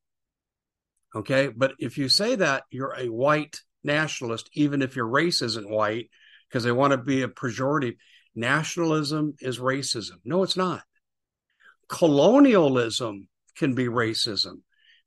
Okay. 1.14 1.48
But 1.48 1.74
if 1.79 1.98
you 1.98 2.09
say 2.09 2.37
that 2.37 2.64
you're 2.70 2.94
a 2.98 3.09
white 3.09 3.61
nationalist, 3.83 4.50
even 4.55 4.83
if 4.83 4.96
your 4.96 5.07
race 5.07 5.42
isn't 5.42 5.68
white, 5.68 6.11
because 6.48 6.64
they 6.64 6.72
want 6.72 6.92
to 6.92 6.98
be 6.98 7.22
a 7.22 7.29
pejorative, 7.29 7.96
nationalism 8.35 9.35
is 9.40 9.59
racism. 9.59 10.16
No, 10.24 10.42
it's 10.42 10.57
not 10.57 10.83
colonialism 11.88 13.29
can 13.57 13.74
be 13.74 13.87
racism, 13.87 14.61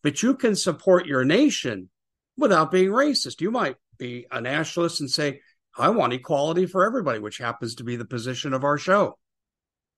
but 0.03 0.23
you 0.23 0.35
can 0.35 0.55
support 0.55 1.05
your 1.05 1.25
nation 1.25 1.89
without 2.37 2.71
being 2.71 2.89
racist. 2.89 3.41
You 3.41 3.51
might 3.51 3.75
be 3.97 4.25
a 4.31 4.41
nationalist 4.41 5.01
and 5.01 5.09
say, 5.09 5.41
I 5.77 5.89
want 5.89 6.13
equality 6.13 6.65
for 6.65 6.85
everybody, 6.85 7.19
which 7.19 7.37
happens 7.37 7.75
to 7.75 7.83
be 7.83 7.95
the 7.95 8.05
position 8.05 8.53
of 8.53 8.63
our 8.63 8.77
show. 8.77 9.17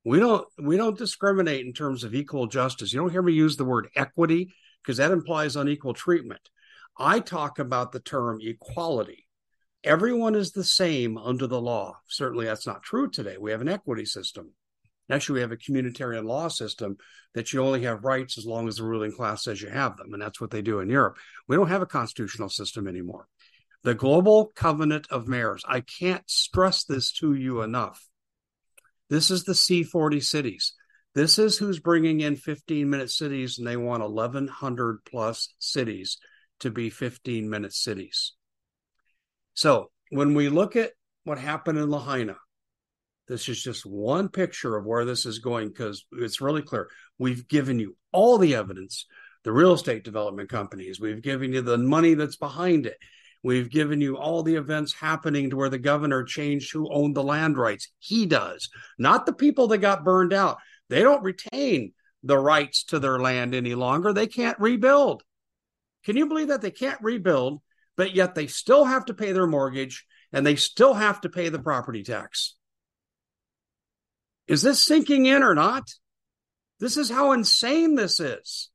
We 0.06 0.20
don't 0.20 0.48
we 0.58 0.78
don't 0.78 0.98
discriminate 0.98 1.66
in 1.66 1.74
terms 1.74 2.04
of 2.04 2.16
equal 2.16 2.48
justice. 2.48 2.94
You 2.94 3.02
don't 3.02 3.12
hear 3.12 3.22
me 3.22 3.34
use 3.34 3.58
the 3.58 3.66
word 3.66 3.90
equity 3.96 4.54
because 4.84 4.98
that 4.98 5.12
implies 5.12 5.56
unequal 5.56 5.94
treatment. 5.94 6.42
I 6.98 7.20
talk 7.20 7.60
about 7.60 7.92
the 7.92 8.00
term 8.00 8.40
equality. 8.42 9.26
Everyone 9.84 10.36
is 10.36 10.52
the 10.52 10.64
same 10.64 11.18
under 11.18 11.48
the 11.48 11.62
law. 11.62 12.00
Certainly 12.08 12.46
that's 12.46 12.68
not 12.68 12.84
true 12.84 13.10
today. 13.10 13.38
We 13.40 13.52
have 13.52 13.62
an 13.62 13.70
equity 13.70 14.06
system. 14.06 14.54
Actually, 15.12 15.36
we 15.36 15.42
have 15.42 15.52
a 15.52 15.58
communitarian 15.58 16.26
law 16.26 16.50
system 16.50 16.98
that 17.34 17.52
you 17.52 17.64
only 17.64 17.84
have 17.84 18.04
rights 18.04 18.38
as 18.38 18.46
long 18.46 18.68
as 18.68 18.76
the 18.76 18.84
ruling 18.84 19.12
class 19.12 19.44
says 19.44 19.62
you 19.62 19.70
have 19.70 19.98
them. 19.98 20.14
And 20.14 20.22
that's 20.22 20.40
what 20.40 20.52
they 20.52 20.62
do 20.62 20.80
in 20.80 20.90
Europe. 20.90 21.18
We 21.48 21.56
don't 21.56 21.70
have 21.70 21.82
a 21.82 21.88
constitutional 21.88 22.50
system 22.50 22.88
anymore. 22.88 23.28
The 23.84 23.96
Global 23.96 24.52
Covenant 24.56 25.08
of 25.10 25.28
Mayors. 25.28 25.64
I 25.68 25.82
can't 25.82 26.30
stress 26.30 26.84
this 26.84 27.12
to 27.14 27.34
you 27.34 27.62
enough. 27.62 28.08
This 29.10 29.32
is 29.32 29.46
the 29.46 29.54
C40 29.54 30.24
cities. 30.24 30.74
This 31.16 31.40
is 31.40 31.58
who's 31.58 31.80
bringing 31.80 32.22
in 32.22 32.36
15 32.36 32.90
minute 32.90 33.10
cities, 33.10 33.58
and 33.58 33.68
they 33.68 33.78
want 33.78 34.04
1,100 34.04 35.00
plus 35.06 35.54
cities 35.60 36.18
to 36.60 36.70
be 36.70 36.90
15 36.90 37.50
minute 37.50 37.74
cities. 37.74 38.34
So 39.54 39.92
when 40.12 40.34
we 40.36 40.50
look 40.50 40.76
at 40.76 40.92
what 41.24 41.40
happened 41.40 41.80
in 41.80 41.90
Lahaina, 41.90 42.38
this 43.28 43.50
is 43.50 43.62
just 43.62 43.86
one 43.86 44.30
picture 44.30 44.76
of 44.76 44.86
where 44.86 45.06
this 45.06 45.26
is 45.26 45.40
going 45.40 45.70
because 45.70 46.06
it's 46.14 46.42
really 46.42 46.62
clear. 46.62 46.90
We've 47.18 47.48
given 47.48 47.80
you 47.80 47.96
all 48.12 48.38
the 48.38 48.56
evidence 48.56 49.06
the 49.44 49.52
real 49.52 49.74
estate 49.74 50.04
development 50.04 50.50
companies. 50.50 51.00
We've 51.00 51.22
given 51.22 51.54
you 51.54 51.62
the 51.62 51.78
money 51.78 52.14
that's 52.14 52.36
behind 52.36 52.86
it. 52.86 52.98
We've 53.42 53.70
given 53.70 54.02
you 54.02 54.18
all 54.18 54.44
the 54.44 54.56
events 54.56 54.94
happening 54.94 55.50
to 55.50 55.56
where 55.56 55.70
the 55.70 55.80
governor 55.80 56.24
changed 56.24 56.74
who 56.74 56.92
owned 56.92 57.16
the 57.16 57.24
land 57.24 57.58
rights. 57.58 57.90
He 58.00 58.26
does, 58.26 58.70
not 58.98 59.26
the 59.26 59.34
people 59.34 59.68
that 59.70 59.78
got 59.78 60.04
burned 60.04 60.34
out. 60.34 60.58
They 60.90 61.02
don't 61.02 61.24
retain 61.24 61.94
the 62.24 62.38
rights 62.38 62.84
to 62.86 63.00
their 63.00 63.20
land 63.20 63.56
any 63.56 63.76
longer. 63.76 64.12
They 64.12 64.28
can't 64.28 64.60
rebuild. 64.60 65.24
Can 66.04 66.18
you 66.18 66.28
believe 66.28 66.48
that? 66.50 66.62
They 66.62 66.72
can't 66.72 67.02
rebuild, 67.02 67.62
but 67.96 68.16
yet 68.16 68.36
they 68.36 68.48
still 68.48 68.86
have 68.86 69.06
to 69.06 69.14
pay 69.14 69.32
their 69.32 69.48
mortgage 69.48 70.06
and 70.32 70.46
they 70.46 70.56
still 70.56 70.94
have 70.94 71.22
to 71.22 71.30
pay 71.30 71.50
the 71.50 71.60
property 71.60 72.04
tax. 72.04 72.56
Is 74.48 74.62
this 74.62 74.84
sinking 74.84 75.28
in 75.28 75.44
or 75.44 75.54
not? 75.54 75.90
This 76.80 76.98
is 76.98 77.10
how 77.10 77.34
insane 77.34 77.96
this 77.96 78.20
is. 78.20 78.70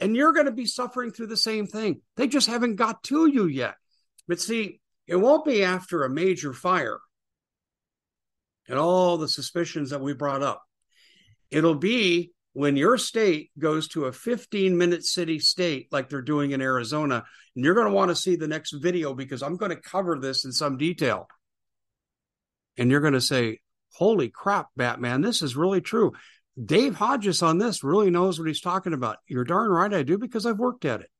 And 0.00 0.16
you're 0.16 0.32
going 0.32 0.46
to 0.46 0.52
be 0.52 0.66
suffering 0.66 1.10
through 1.10 1.28
the 1.28 1.36
same 1.36 1.66
thing. 1.66 2.00
They 2.16 2.26
just 2.26 2.48
haven't 2.48 2.76
got 2.76 3.02
to 3.04 3.26
you 3.26 3.46
yet. 3.46 3.76
But 4.26 4.40
see, 4.40 4.80
it 5.06 5.16
won't 5.16 5.44
be 5.44 5.62
after 5.62 6.02
a 6.02 6.10
major 6.10 6.52
fire 6.52 6.98
and 8.68 8.78
all 8.78 9.16
the 9.16 9.28
suspicions 9.28 9.90
that 9.90 10.00
we 10.00 10.12
brought 10.12 10.42
up. 10.42 10.62
It'll 11.50 11.76
be 11.76 12.32
when 12.52 12.76
your 12.76 12.96
state 12.96 13.50
goes 13.58 13.88
to 13.88 14.06
a 14.06 14.12
15 14.12 14.78
minute 14.78 15.04
city 15.04 15.38
state 15.38 15.88
like 15.92 16.08
they're 16.08 16.22
doing 16.22 16.52
in 16.52 16.62
Arizona. 16.62 17.24
And 17.54 17.64
you're 17.64 17.74
going 17.74 17.86
to 17.86 17.92
want 17.92 18.10
to 18.10 18.16
see 18.16 18.36
the 18.36 18.48
next 18.48 18.72
video 18.72 19.14
because 19.14 19.42
I'm 19.42 19.56
going 19.56 19.70
to 19.70 19.76
cover 19.76 20.18
this 20.18 20.44
in 20.44 20.52
some 20.52 20.76
detail. 20.76 21.28
And 22.78 22.90
you're 22.90 23.00
going 23.00 23.12
to 23.12 23.20
say, 23.20 23.60
Holy 23.92 24.28
crap, 24.28 24.68
Batman, 24.76 25.20
this 25.22 25.42
is 25.42 25.56
really 25.56 25.80
true. 25.80 26.12
Dave 26.62 26.94
Hodges 26.94 27.42
on 27.42 27.58
this 27.58 27.84
really 27.84 28.10
knows 28.10 28.38
what 28.38 28.48
he's 28.48 28.60
talking 28.60 28.94
about. 28.94 29.18
You're 29.28 29.44
darn 29.44 29.70
right 29.70 29.92
I 29.92 30.02
do 30.02 30.18
because 30.18 30.46
I've 30.46 30.58
worked 30.58 30.84
at 30.84 31.00
it. 31.00 31.10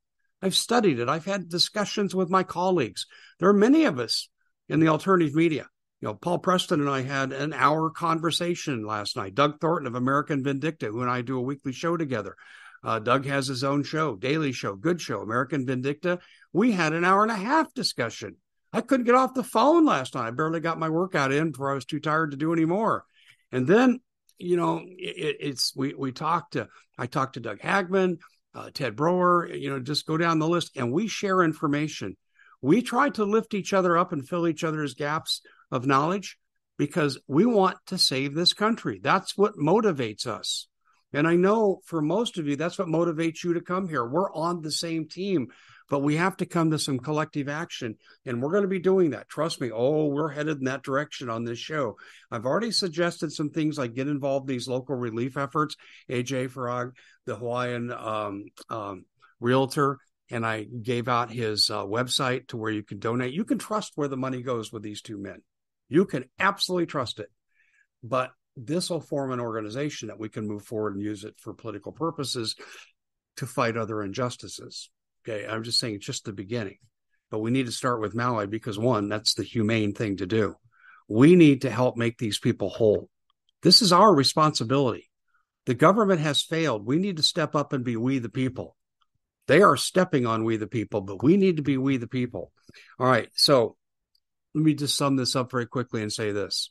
I've 0.41 0.55
studied 0.55 0.99
it. 0.99 1.09
I've 1.09 1.25
had 1.25 1.49
discussions 1.49 2.15
with 2.15 2.31
my 2.31 2.43
colleagues. 2.43 3.07
There 3.39 3.49
are 3.49 3.55
many 3.55 3.85
of 3.85 3.99
us 3.99 4.29
in 4.69 4.81
the 4.81 4.89
alternative 4.89 5.35
media. 5.35 5.67
You 6.01 6.09
know, 6.09 6.15
Paul 6.15 6.39
Preston 6.39 6.81
and 6.81 6.91
I 6.91 7.03
had 7.03 7.33
an 7.33 7.53
hour 7.53 7.91
conversation 7.91 8.85
last 8.85 9.17
night. 9.17 9.35
Doug 9.35 9.61
Thornton 9.61 9.87
of 9.87 9.95
American 9.95 10.45
Vindicta, 10.45 10.89
who 10.89 11.01
and 11.01 11.11
I 11.11 11.23
do 11.23 11.39
a 11.39 11.43
weekly 11.43 11.73
show 11.73 11.97
together. 11.97 12.37
Uh, 12.85 12.99
Doug 12.99 13.25
has 13.27 13.47
his 13.47 13.65
own 13.65 13.83
show, 13.83 14.15
Daily 14.15 14.53
Show, 14.53 14.77
Good 14.77 15.01
Show, 15.01 15.21
American 15.21 15.67
Vindicta. 15.67 16.21
We 16.53 16.73
had 16.73 16.93
an 16.93 17.05
hour 17.05 17.23
and 17.23 17.33
a 17.33 17.37
half 17.37 17.73
discussion. 17.75 18.37
I 18.73 18.83
couldn't 18.83 19.07
get 19.07 19.15
off 19.15 19.35
the 19.35 19.43
phone 19.43 19.87
last 19.87 20.15
night. 20.15 20.29
I 20.29 20.31
barely 20.31 20.61
got 20.61 20.79
my 20.79 20.91
workout 20.91 21.33
in 21.33 21.51
before 21.51 21.71
I 21.71 21.75
was 21.75 21.87
too 21.87 22.01
tired 22.01 22.33
to 22.33 22.37
do 22.37 22.53
any 22.53 22.67
more. 22.67 23.05
And 23.51 23.67
then 23.67 24.01
you 24.39 24.57
know, 24.57 24.83
it, 24.87 25.37
it's 25.41 25.75
we 25.75 25.95
we 25.95 26.13
talked 26.13 26.53
to 26.55 26.69
I 26.99 27.07
talked 27.07 27.35
to 27.35 27.41
Doug 27.41 27.61
Hagmann, 27.61 28.19
uh, 28.55 28.71
Ted 28.73 28.97
Broer, 28.97 29.49
you 29.49 29.71
know, 29.71 29.81
just 29.81 30.07
go 30.07 30.17
down 30.17 30.39
the 30.39 30.49
list, 30.49 30.77
and 30.77 30.93
we 30.93 31.09
share 31.09 31.43
information. 31.43 32.17
We 32.63 32.83
try 32.83 33.11
to 33.11 33.25
lift 33.25 33.55
each 33.55 33.73
other 33.73 33.97
up 33.97 34.13
and 34.13 34.27
fill 34.27 34.49
each 34.49 34.65
other's 34.65 34.95
gaps 34.95 35.43
of 35.71 35.87
knowledge 35.87 36.39
because 36.79 37.19
we 37.27 37.47
want 37.47 37.79
to 37.87 37.99
save 37.99 38.35
this 38.35 38.53
country. 38.53 39.01
That's 39.03 39.37
what 39.37 39.57
motivates 39.57 40.27
us. 40.27 40.69
And 41.13 41.27
I 41.27 41.37
know 41.37 41.81
for 41.85 42.03
most 42.03 42.39
of 42.39 42.47
you, 42.47 42.57
that's 42.57 42.79
what 42.79 42.89
motivates 42.89 43.43
you 43.43 43.55
to 43.55 43.61
come 43.61 43.89
here. 43.89 44.05
We're 44.05 44.33
on 44.33 44.61
the 44.61 44.73
same 44.73 45.09
team 45.09 45.49
but 45.89 46.01
we 46.01 46.17
have 46.17 46.37
to 46.39 46.47
come 46.47 46.71
to 46.71 46.79
some 46.79 46.99
collective 46.99 47.49
action 47.49 47.97
and 48.25 48.43
we're 48.43 48.51
going 48.51 48.63
to 48.63 48.69
be 48.69 48.79
doing 48.79 49.11
that 49.11 49.29
trust 49.29 49.61
me 49.61 49.71
oh 49.73 50.07
we're 50.07 50.29
headed 50.29 50.59
in 50.59 50.65
that 50.65 50.83
direction 50.83 51.29
on 51.29 51.45
this 51.45 51.59
show 51.59 51.97
i've 52.31 52.47
already 52.47 52.71
suggested 52.71 53.33
some 53.33 53.51
things 53.51 53.79
like 53.79 53.95
get 53.95 54.09
involved 54.09 54.49
in 54.49 54.55
these 54.55 54.69
local 54.69 54.97
relief 54.97 55.37
efforts 55.37 55.77
aj 56.11 56.51
farag 56.51 56.93
the 57.27 57.37
hawaiian 57.37 57.93
um, 57.93 58.45
um, 58.71 59.05
realtor 59.41 59.99
and 60.31 60.45
i 60.45 60.65
gave 60.65 61.09
out 61.09 61.31
his 61.31 61.71
uh, 61.71 61.85
website 61.85 62.49
to 62.49 62.57
where 62.57 62.73
you 62.73 62.83
can 62.83 62.99
donate 62.99 63.33
you 63.33 63.45
can 63.45 63.59
trust 63.59 63.93
where 63.95 64.09
the 64.09 64.17
money 64.17 64.43
goes 64.43 64.73
with 64.73 64.83
these 64.83 65.03
two 65.03 65.19
men 65.19 65.43
you 65.89 66.05
can 66.05 66.25
absolutely 66.39 66.87
trust 66.87 67.21
it 67.21 67.31
but 68.03 68.31
this 68.57 68.89
will 68.89 69.01
form 69.01 69.33
an 69.33 69.41
organization 69.41 70.09
that 70.09 70.19
we 70.19 70.29
can 70.29 70.47
move 70.47 70.65
forward 70.65 70.95
and 70.95 71.03
use 71.03 71.25
it 71.25 71.35
for 71.39 71.53
political 71.53 71.93
purposes 71.93 72.57
to 73.37 73.47
fight 73.47 73.77
other 73.77 74.03
injustices 74.03 74.91
Okay. 75.27 75.47
I'm 75.47 75.63
just 75.63 75.79
saying 75.79 75.97
it's 75.97 76.07
just 76.07 76.25
the 76.25 76.33
beginning. 76.33 76.79
But 77.31 77.41
we 77.41 77.51
need 77.51 77.67
to 77.67 77.73
start 77.73 78.01
with 78.01 78.15
Maui 78.15 78.47
because 78.47 78.79
one, 78.79 79.09
that's 79.09 79.35
the 79.35 79.43
humane 79.43 79.93
thing 79.93 80.19
to 80.19 80.27
do. 80.27 80.55
We 81.09 81.35
need 81.35 81.63
to 81.63 81.71
help 81.71 81.97
make 81.97 82.19
these 82.19 82.39
people 82.39 82.69
whole. 82.69 83.09
This 83.63 83.83
is 83.83 83.93
our 83.93 84.15
responsibility. 84.15 85.11
The 85.67 85.75
government 85.75 86.21
has 86.21 86.43
failed. 86.43 86.87
We 86.87 86.99
need 86.99 87.17
to 87.17 87.25
step 87.25 87.57
up 87.57 87.73
and 87.73 87.85
be 87.85 87.97
we 87.97 88.21
the 88.21 88.29
people. 88.29 88.77
They 89.49 89.63
are 89.63 89.77
stepping 89.77 90.27
on 90.27 90.45
we 90.45 90.57
the 90.57 90.67
people, 90.69 91.01
but 91.01 91.23
we 91.23 91.37
need 91.37 91.57
to 91.57 91.63
be 91.63 91.77
we 91.77 91.97
the 91.97 92.07
people. 92.07 92.53
All 93.01 93.07
right. 93.07 93.29
So 93.35 93.77
let 94.57 94.65
me 94.65 94.75
just 94.75 94.97
sum 94.97 95.17
this 95.17 95.37
up 95.37 95.51
very 95.51 95.67
quickly 95.67 96.01
and 96.01 96.11
say 96.11 96.33
this. 96.33 96.71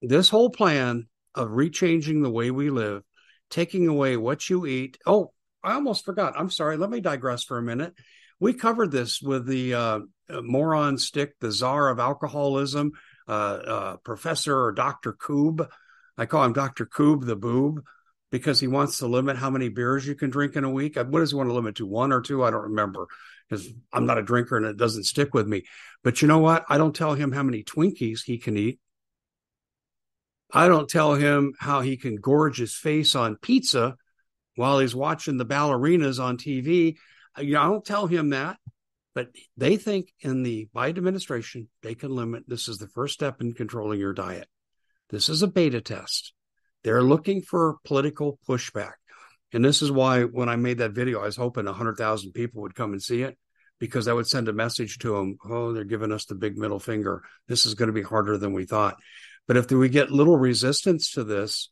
This 0.00 0.28
whole 0.28 0.50
plan 0.50 1.08
of 1.34 1.48
rechanging 1.48 2.22
the 2.22 2.30
way 2.30 2.52
we 2.52 2.70
live, 2.70 3.02
taking 3.50 3.88
away 3.88 4.16
what 4.16 4.48
you 4.48 4.66
eat. 4.66 4.96
Oh, 5.04 5.32
I 5.64 5.72
almost 5.72 6.04
forgot. 6.04 6.34
I'm 6.38 6.48
sorry. 6.48 6.76
Let 6.76 6.90
me 6.90 7.00
digress 7.00 7.42
for 7.42 7.58
a 7.58 7.62
minute. 7.62 7.92
We 8.38 8.54
covered 8.54 8.92
this 8.92 9.20
with 9.20 9.46
the 9.46 9.74
uh, 9.74 10.00
moron 10.30 10.96
stick, 10.96 11.32
the 11.40 11.50
czar 11.50 11.88
of 11.88 11.98
alcoholism, 11.98 12.92
uh, 13.26 13.32
uh, 13.32 13.96
Professor 13.96 14.56
or 14.56 14.70
Dr. 14.70 15.12
Koob. 15.12 15.68
I 16.16 16.26
call 16.26 16.44
him 16.44 16.52
Dr. 16.52 16.86
Koob 16.86 17.26
the 17.26 17.34
boob 17.34 17.82
because 18.30 18.60
he 18.60 18.68
wants 18.68 18.98
to 18.98 19.08
limit 19.08 19.38
how 19.38 19.50
many 19.50 19.70
beers 19.70 20.06
you 20.06 20.14
can 20.14 20.30
drink 20.30 20.54
in 20.54 20.62
a 20.62 20.70
week. 20.70 20.94
What 20.94 21.18
does 21.18 21.30
he 21.30 21.36
want 21.36 21.48
to 21.48 21.54
limit 21.54 21.74
to? 21.76 21.86
One 21.86 22.12
or 22.12 22.20
two? 22.20 22.44
I 22.44 22.52
don't 22.52 22.62
remember 22.62 23.08
because 23.48 23.68
I'm 23.92 24.06
not 24.06 24.18
a 24.18 24.22
drinker 24.22 24.56
and 24.56 24.66
it 24.66 24.76
doesn't 24.76 25.04
stick 25.04 25.34
with 25.34 25.46
me. 25.46 25.62
But 26.02 26.22
you 26.22 26.28
know 26.28 26.38
what? 26.38 26.64
I 26.68 26.78
don't 26.78 26.94
tell 26.94 27.14
him 27.14 27.32
how 27.32 27.42
many 27.42 27.62
Twinkies 27.62 28.20
he 28.24 28.38
can 28.38 28.56
eat. 28.56 28.78
I 30.52 30.68
don't 30.68 30.88
tell 30.88 31.14
him 31.14 31.54
how 31.58 31.80
he 31.80 31.96
can 31.96 32.16
gorge 32.16 32.58
his 32.58 32.74
face 32.74 33.14
on 33.14 33.36
pizza 33.36 33.96
while 34.54 34.78
he's 34.78 34.94
watching 34.94 35.36
the 35.36 35.46
ballerinas 35.46 36.22
on 36.22 36.38
TV. 36.38 36.96
You 37.38 37.54
know, 37.54 37.60
I 37.60 37.66
don't 37.66 37.84
tell 37.84 38.06
him 38.06 38.30
that, 38.30 38.56
but 39.14 39.28
they 39.56 39.76
think 39.76 40.12
in 40.20 40.42
the 40.42 40.68
Biden 40.74 40.98
administration, 40.98 41.68
they 41.82 41.94
can 41.94 42.10
limit. 42.14 42.44
This 42.46 42.68
is 42.68 42.78
the 42.78 42.88
first 42.88 43.14
step 43.14 43.40
in 43.40 43.52
controlling 43.52 44.00
your 44.00 44.14
diet. 44.14 44.48
This 45.10 45.28
is 45.28 45.42
a 45.42 45.48
beta 45.48 45.80
test. 45.80 46.32
They're 46.84 47.02
looking 47.02 47.42
for 47.42 47.76
political 47.84 48.38
pushback. 48.48 48.94
And 49.52 49.64
this 49.64 49.82
is 49.82 49.92
why 49.92 50.22
when 50.22 50.48
I 50.48 50.56
made 50.56 50.78
that 50.78 50.92
video, 50.92 51.20
I 51.20 51.26
was 51.26 51.36
hoping 51.36 51.66
100,000 51.66 52.32
people 52.32 52.62
would 52.62 52.74
come 52.74 52.92
and 52.92 53.02
see 53.02 53.22
it 53.22 53.36
because 53.78 54.08
I 54.08 54.12
would 54.12 54.26
send 54.26 54.48
a 54.48 54.52
message 54.52 54.98
to 54.98 55.14
them. 55.14 55.38
Oh, 55.48 55.72
they're 55.72 55.84
giving 55.84 56.12
us 56.12 56.24
the 56.24 56.34
big 56.34 56.56
middle 56.56 56.80
finger. 56.80 57.22
This 57.48 57.66
is 57.66 57.74
going 57.74 57.88
to 57.88 57.92
be 57.92 58.02
harder 58.02 58.38
than 58.38 58.52
we 58.52 58.64
thought. 58.64 58.96
But 59.46 59.56
if 59.56 59.70
we 59.70 59.88
get 59.88 60.10
little 60.10 60.36
resistance 60.36 61.12
to 61.12 61.24
this, 61.24 61.70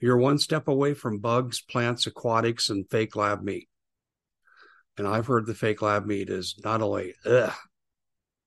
you're 0.00 0.16
one 0.16 0.38
step 0.38 0.68
away 0.68 0.94
from 0.94 1.18
bugs, 1.18 1.60
plants, 1.60 2.06
aquatics, 2.06 2.70
and 2.70 2.88
fake 2.90 3.16
lab 3.16 3.42
meat. 3.42 3.68
And 4.96 5.06
I've 5.06 5.26
heard 5.26 5.46
the 5.46 5.54
fake 5.54 5.82
lab 5.82 6.06
meat 6.06 6.30
is 6.30 6.58
not 6.64 6.82
only 6.82 7.14
ugh, 7.26 7.52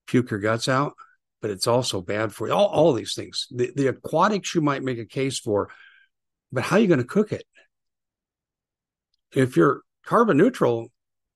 puke 0.07 0.31
your 0.31 0.39
guts 0.39 0.67
out, 0.67 0.93
but 1.41 1.51
it's 1.51 1.67
also 1.67 2.01
bad 2.01 2.31
for 2.31 2.47
you. 2.47 2.53
All, 2.53 2.67
all 2.67 2.93
these 2.93 3.13
things. 3.13 3.47
The, 3.51 3.71
the 3.75 3.87
aquatics 3.87 4.55
you 4.55 4.61
might 4.61 4.83
make 4.83 4.97
a 4.97 5.05
case 5.05 5.39
for, 5.39 5.69
but 6.51 6.63
how 6.63 6.77
are 6.77 6.79
you 6.79 6.87
going 6.87 6.99
to 6.99 7.05
cook 7.05 7.31
it? 7.31 7.43
If 9.33 9.57
you're 9.57 9.81
carbon 10.05 10.37
neutral, 10.37 10.91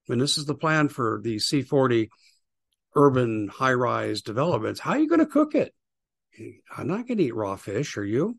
and 0.10 0.20
this 0.20 0.38
is 0.38 0.46
the 0.46 0.56
plan 0.56 0.90
for 0.90 1.20
the 1.24 1.38
C40 1.38 2.10
urban 2.96 3.48
high 3.48 3.74
rise 3.74 4.22
developments, 4.22 4.80
how 4.80 4.92
are 4.92 5.00
you 5.00 5.08
going 5.08 5.20
to 5.20 5.26
cook 5.26 5.56
it? 5.56 5.74
I'm 6.76 6.88
not 6.88 7.08
going 7.08 7.18
to 7.18 7.24
eat 7.24 7.36
raw 7.36 7.56
fish, 7.56 7.98
are 7.98 8.06
you? 8.06 8.38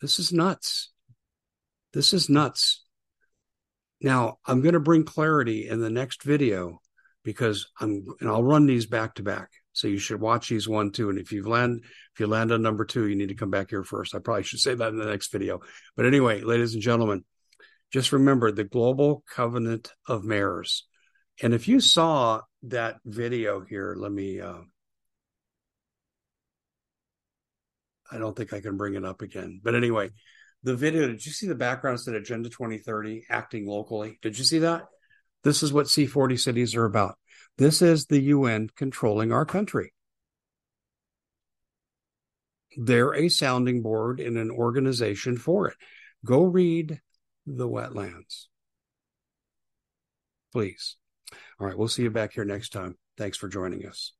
This 0.00 0.18
is 0.18 0.32
nuts. 0.32 0.90
This 1.92 2.12
is 2.12 2.28
nuts. 2.28 2.84
Now, 4.00 4.38
I'm 4.46 4.60
going 4.60 4.74
to 4.74 4.80
bring 4.80 5.04
clarity 5.04 5.68
in 5.68 5.80
the 5.80 5.90
next 5.90 6.22
video 6.22 6.80
because 7.24 7.68
I'm, 7.80 8.06
and 8.20 8.28
I'll 8.28 8.44
run 8.44 8.66
these 8.66 8.86
back 8.86 9.14
to 9.16 9.22
back. 9.22 9.50
So 9.72 9.88
you 9.88 9.98
should 9.98 10.20
watch 10.20 10.48
these 10.48 10.68
one, 10.68 10.92
two. 10.92 11.10
And 11.10 11.18
if 11.18 11.32
you 11.32 11.48
land, 11.48 11.82
if 11.84 12.20
you 12.20 12.26
land 12.26 12.52
on 12.52 12.62
number 12.62 12.84
two, 12.84 13.06
you 13.06 13.16
need 13.16 13.28
to 13.28 13.34
come 13.34 13.50
back 13.50 13.70
here 13.70 13.84
first. 13.84 14.14
I 14.14 14.18
probably 14.18 14.44
should 14.44 14.60
say 14.60 14.74
that 14.74 14.88
in 14.88 14.98
the 14.98 15.06
next 15.06 15.32
video. 15.32 15.60
But 15.96 16.06
anyway, 16.06 16.42
ladies 16.42 16.74
and 16.74 16.82
gentlemen, 16.82 17.24
just 17.92 18.12
remember 18.12 18.50
the 18.50 18.64
global 18.64 19.24
covenant 19.34 19.92
of 20.06 20.24
mayors. 20.24 20.86
And 21.42 21.54
if 21.54 21.68
you 21.68 21.80
saw 21.80 22.42
that 22.64 22.96
video 23.04 23.60
here, 23.60 23.94
let 23.96 24.12
me, 24.12 24.40
uh, 24.40 24.58
I 28.10 28.18
don't 28.18 28.36
think 28.36 28.52
I 28.52 28.60
can 28.60 28.76
bring 28.76 28.94
it 28.94 29.04
up 29.04 29.22
again. 29.22 29.60
But 29.62 29.74
anyway, 29.74 30.10
the 30.62 30.74
video, 30.74 31.06
did 31.06 31.24
you 31.24 31.32
see 31.32 31.46
the 31.46 31.54
background 31.54 32.00
said 32.00 32.14
Agenda 32.14 32.48
2030 32.48 33.26
acting 33.30 33.66
locally? 33.66 34.18
Did 34.22 34.38
you 34.38 34.44
see 34.44 34.60
that? 34.60 34.86
This 35.44 35.62
is 35.62 35.72
what 35.72 35.86
C40 35.86 36.38
cities 36.38 36.74
are 36.74 36.84
about. 36.84 37.16
This 37.58 37.80
is 37.80 38.06
the 38.06 38.20
UN 38.20 38.68
controlling 38.76 39.32
our 39.32 39.44
country. 39.44 39.92
They're 42.76 43.14
a 43.14 43.28
sounding 43.28 43.82
board 43.82 44.20
and 44.20 44.36
an 44.36 44.50
organization 44.50 45.36
for 45.36 45.68
it. 45.68 45.76
Go 46.24 46.42
read 46.42 47.00
the 47.56 47.68
wetlands. 47.68 48.46
Please. 50.52 50.96
All 51.60 51.66
right, 51.66 51.76
we'll 51.76 51.88
see 51.88 52.02
you 52.02 52.10
back 52.10 52.32
here 52.32 52.44
next 52.44 52.72
time. 52.72 52.96
Thanks 53.16 53.36
for 53.36 53.48
joining 53.48 53.86
us. 53.86 54.12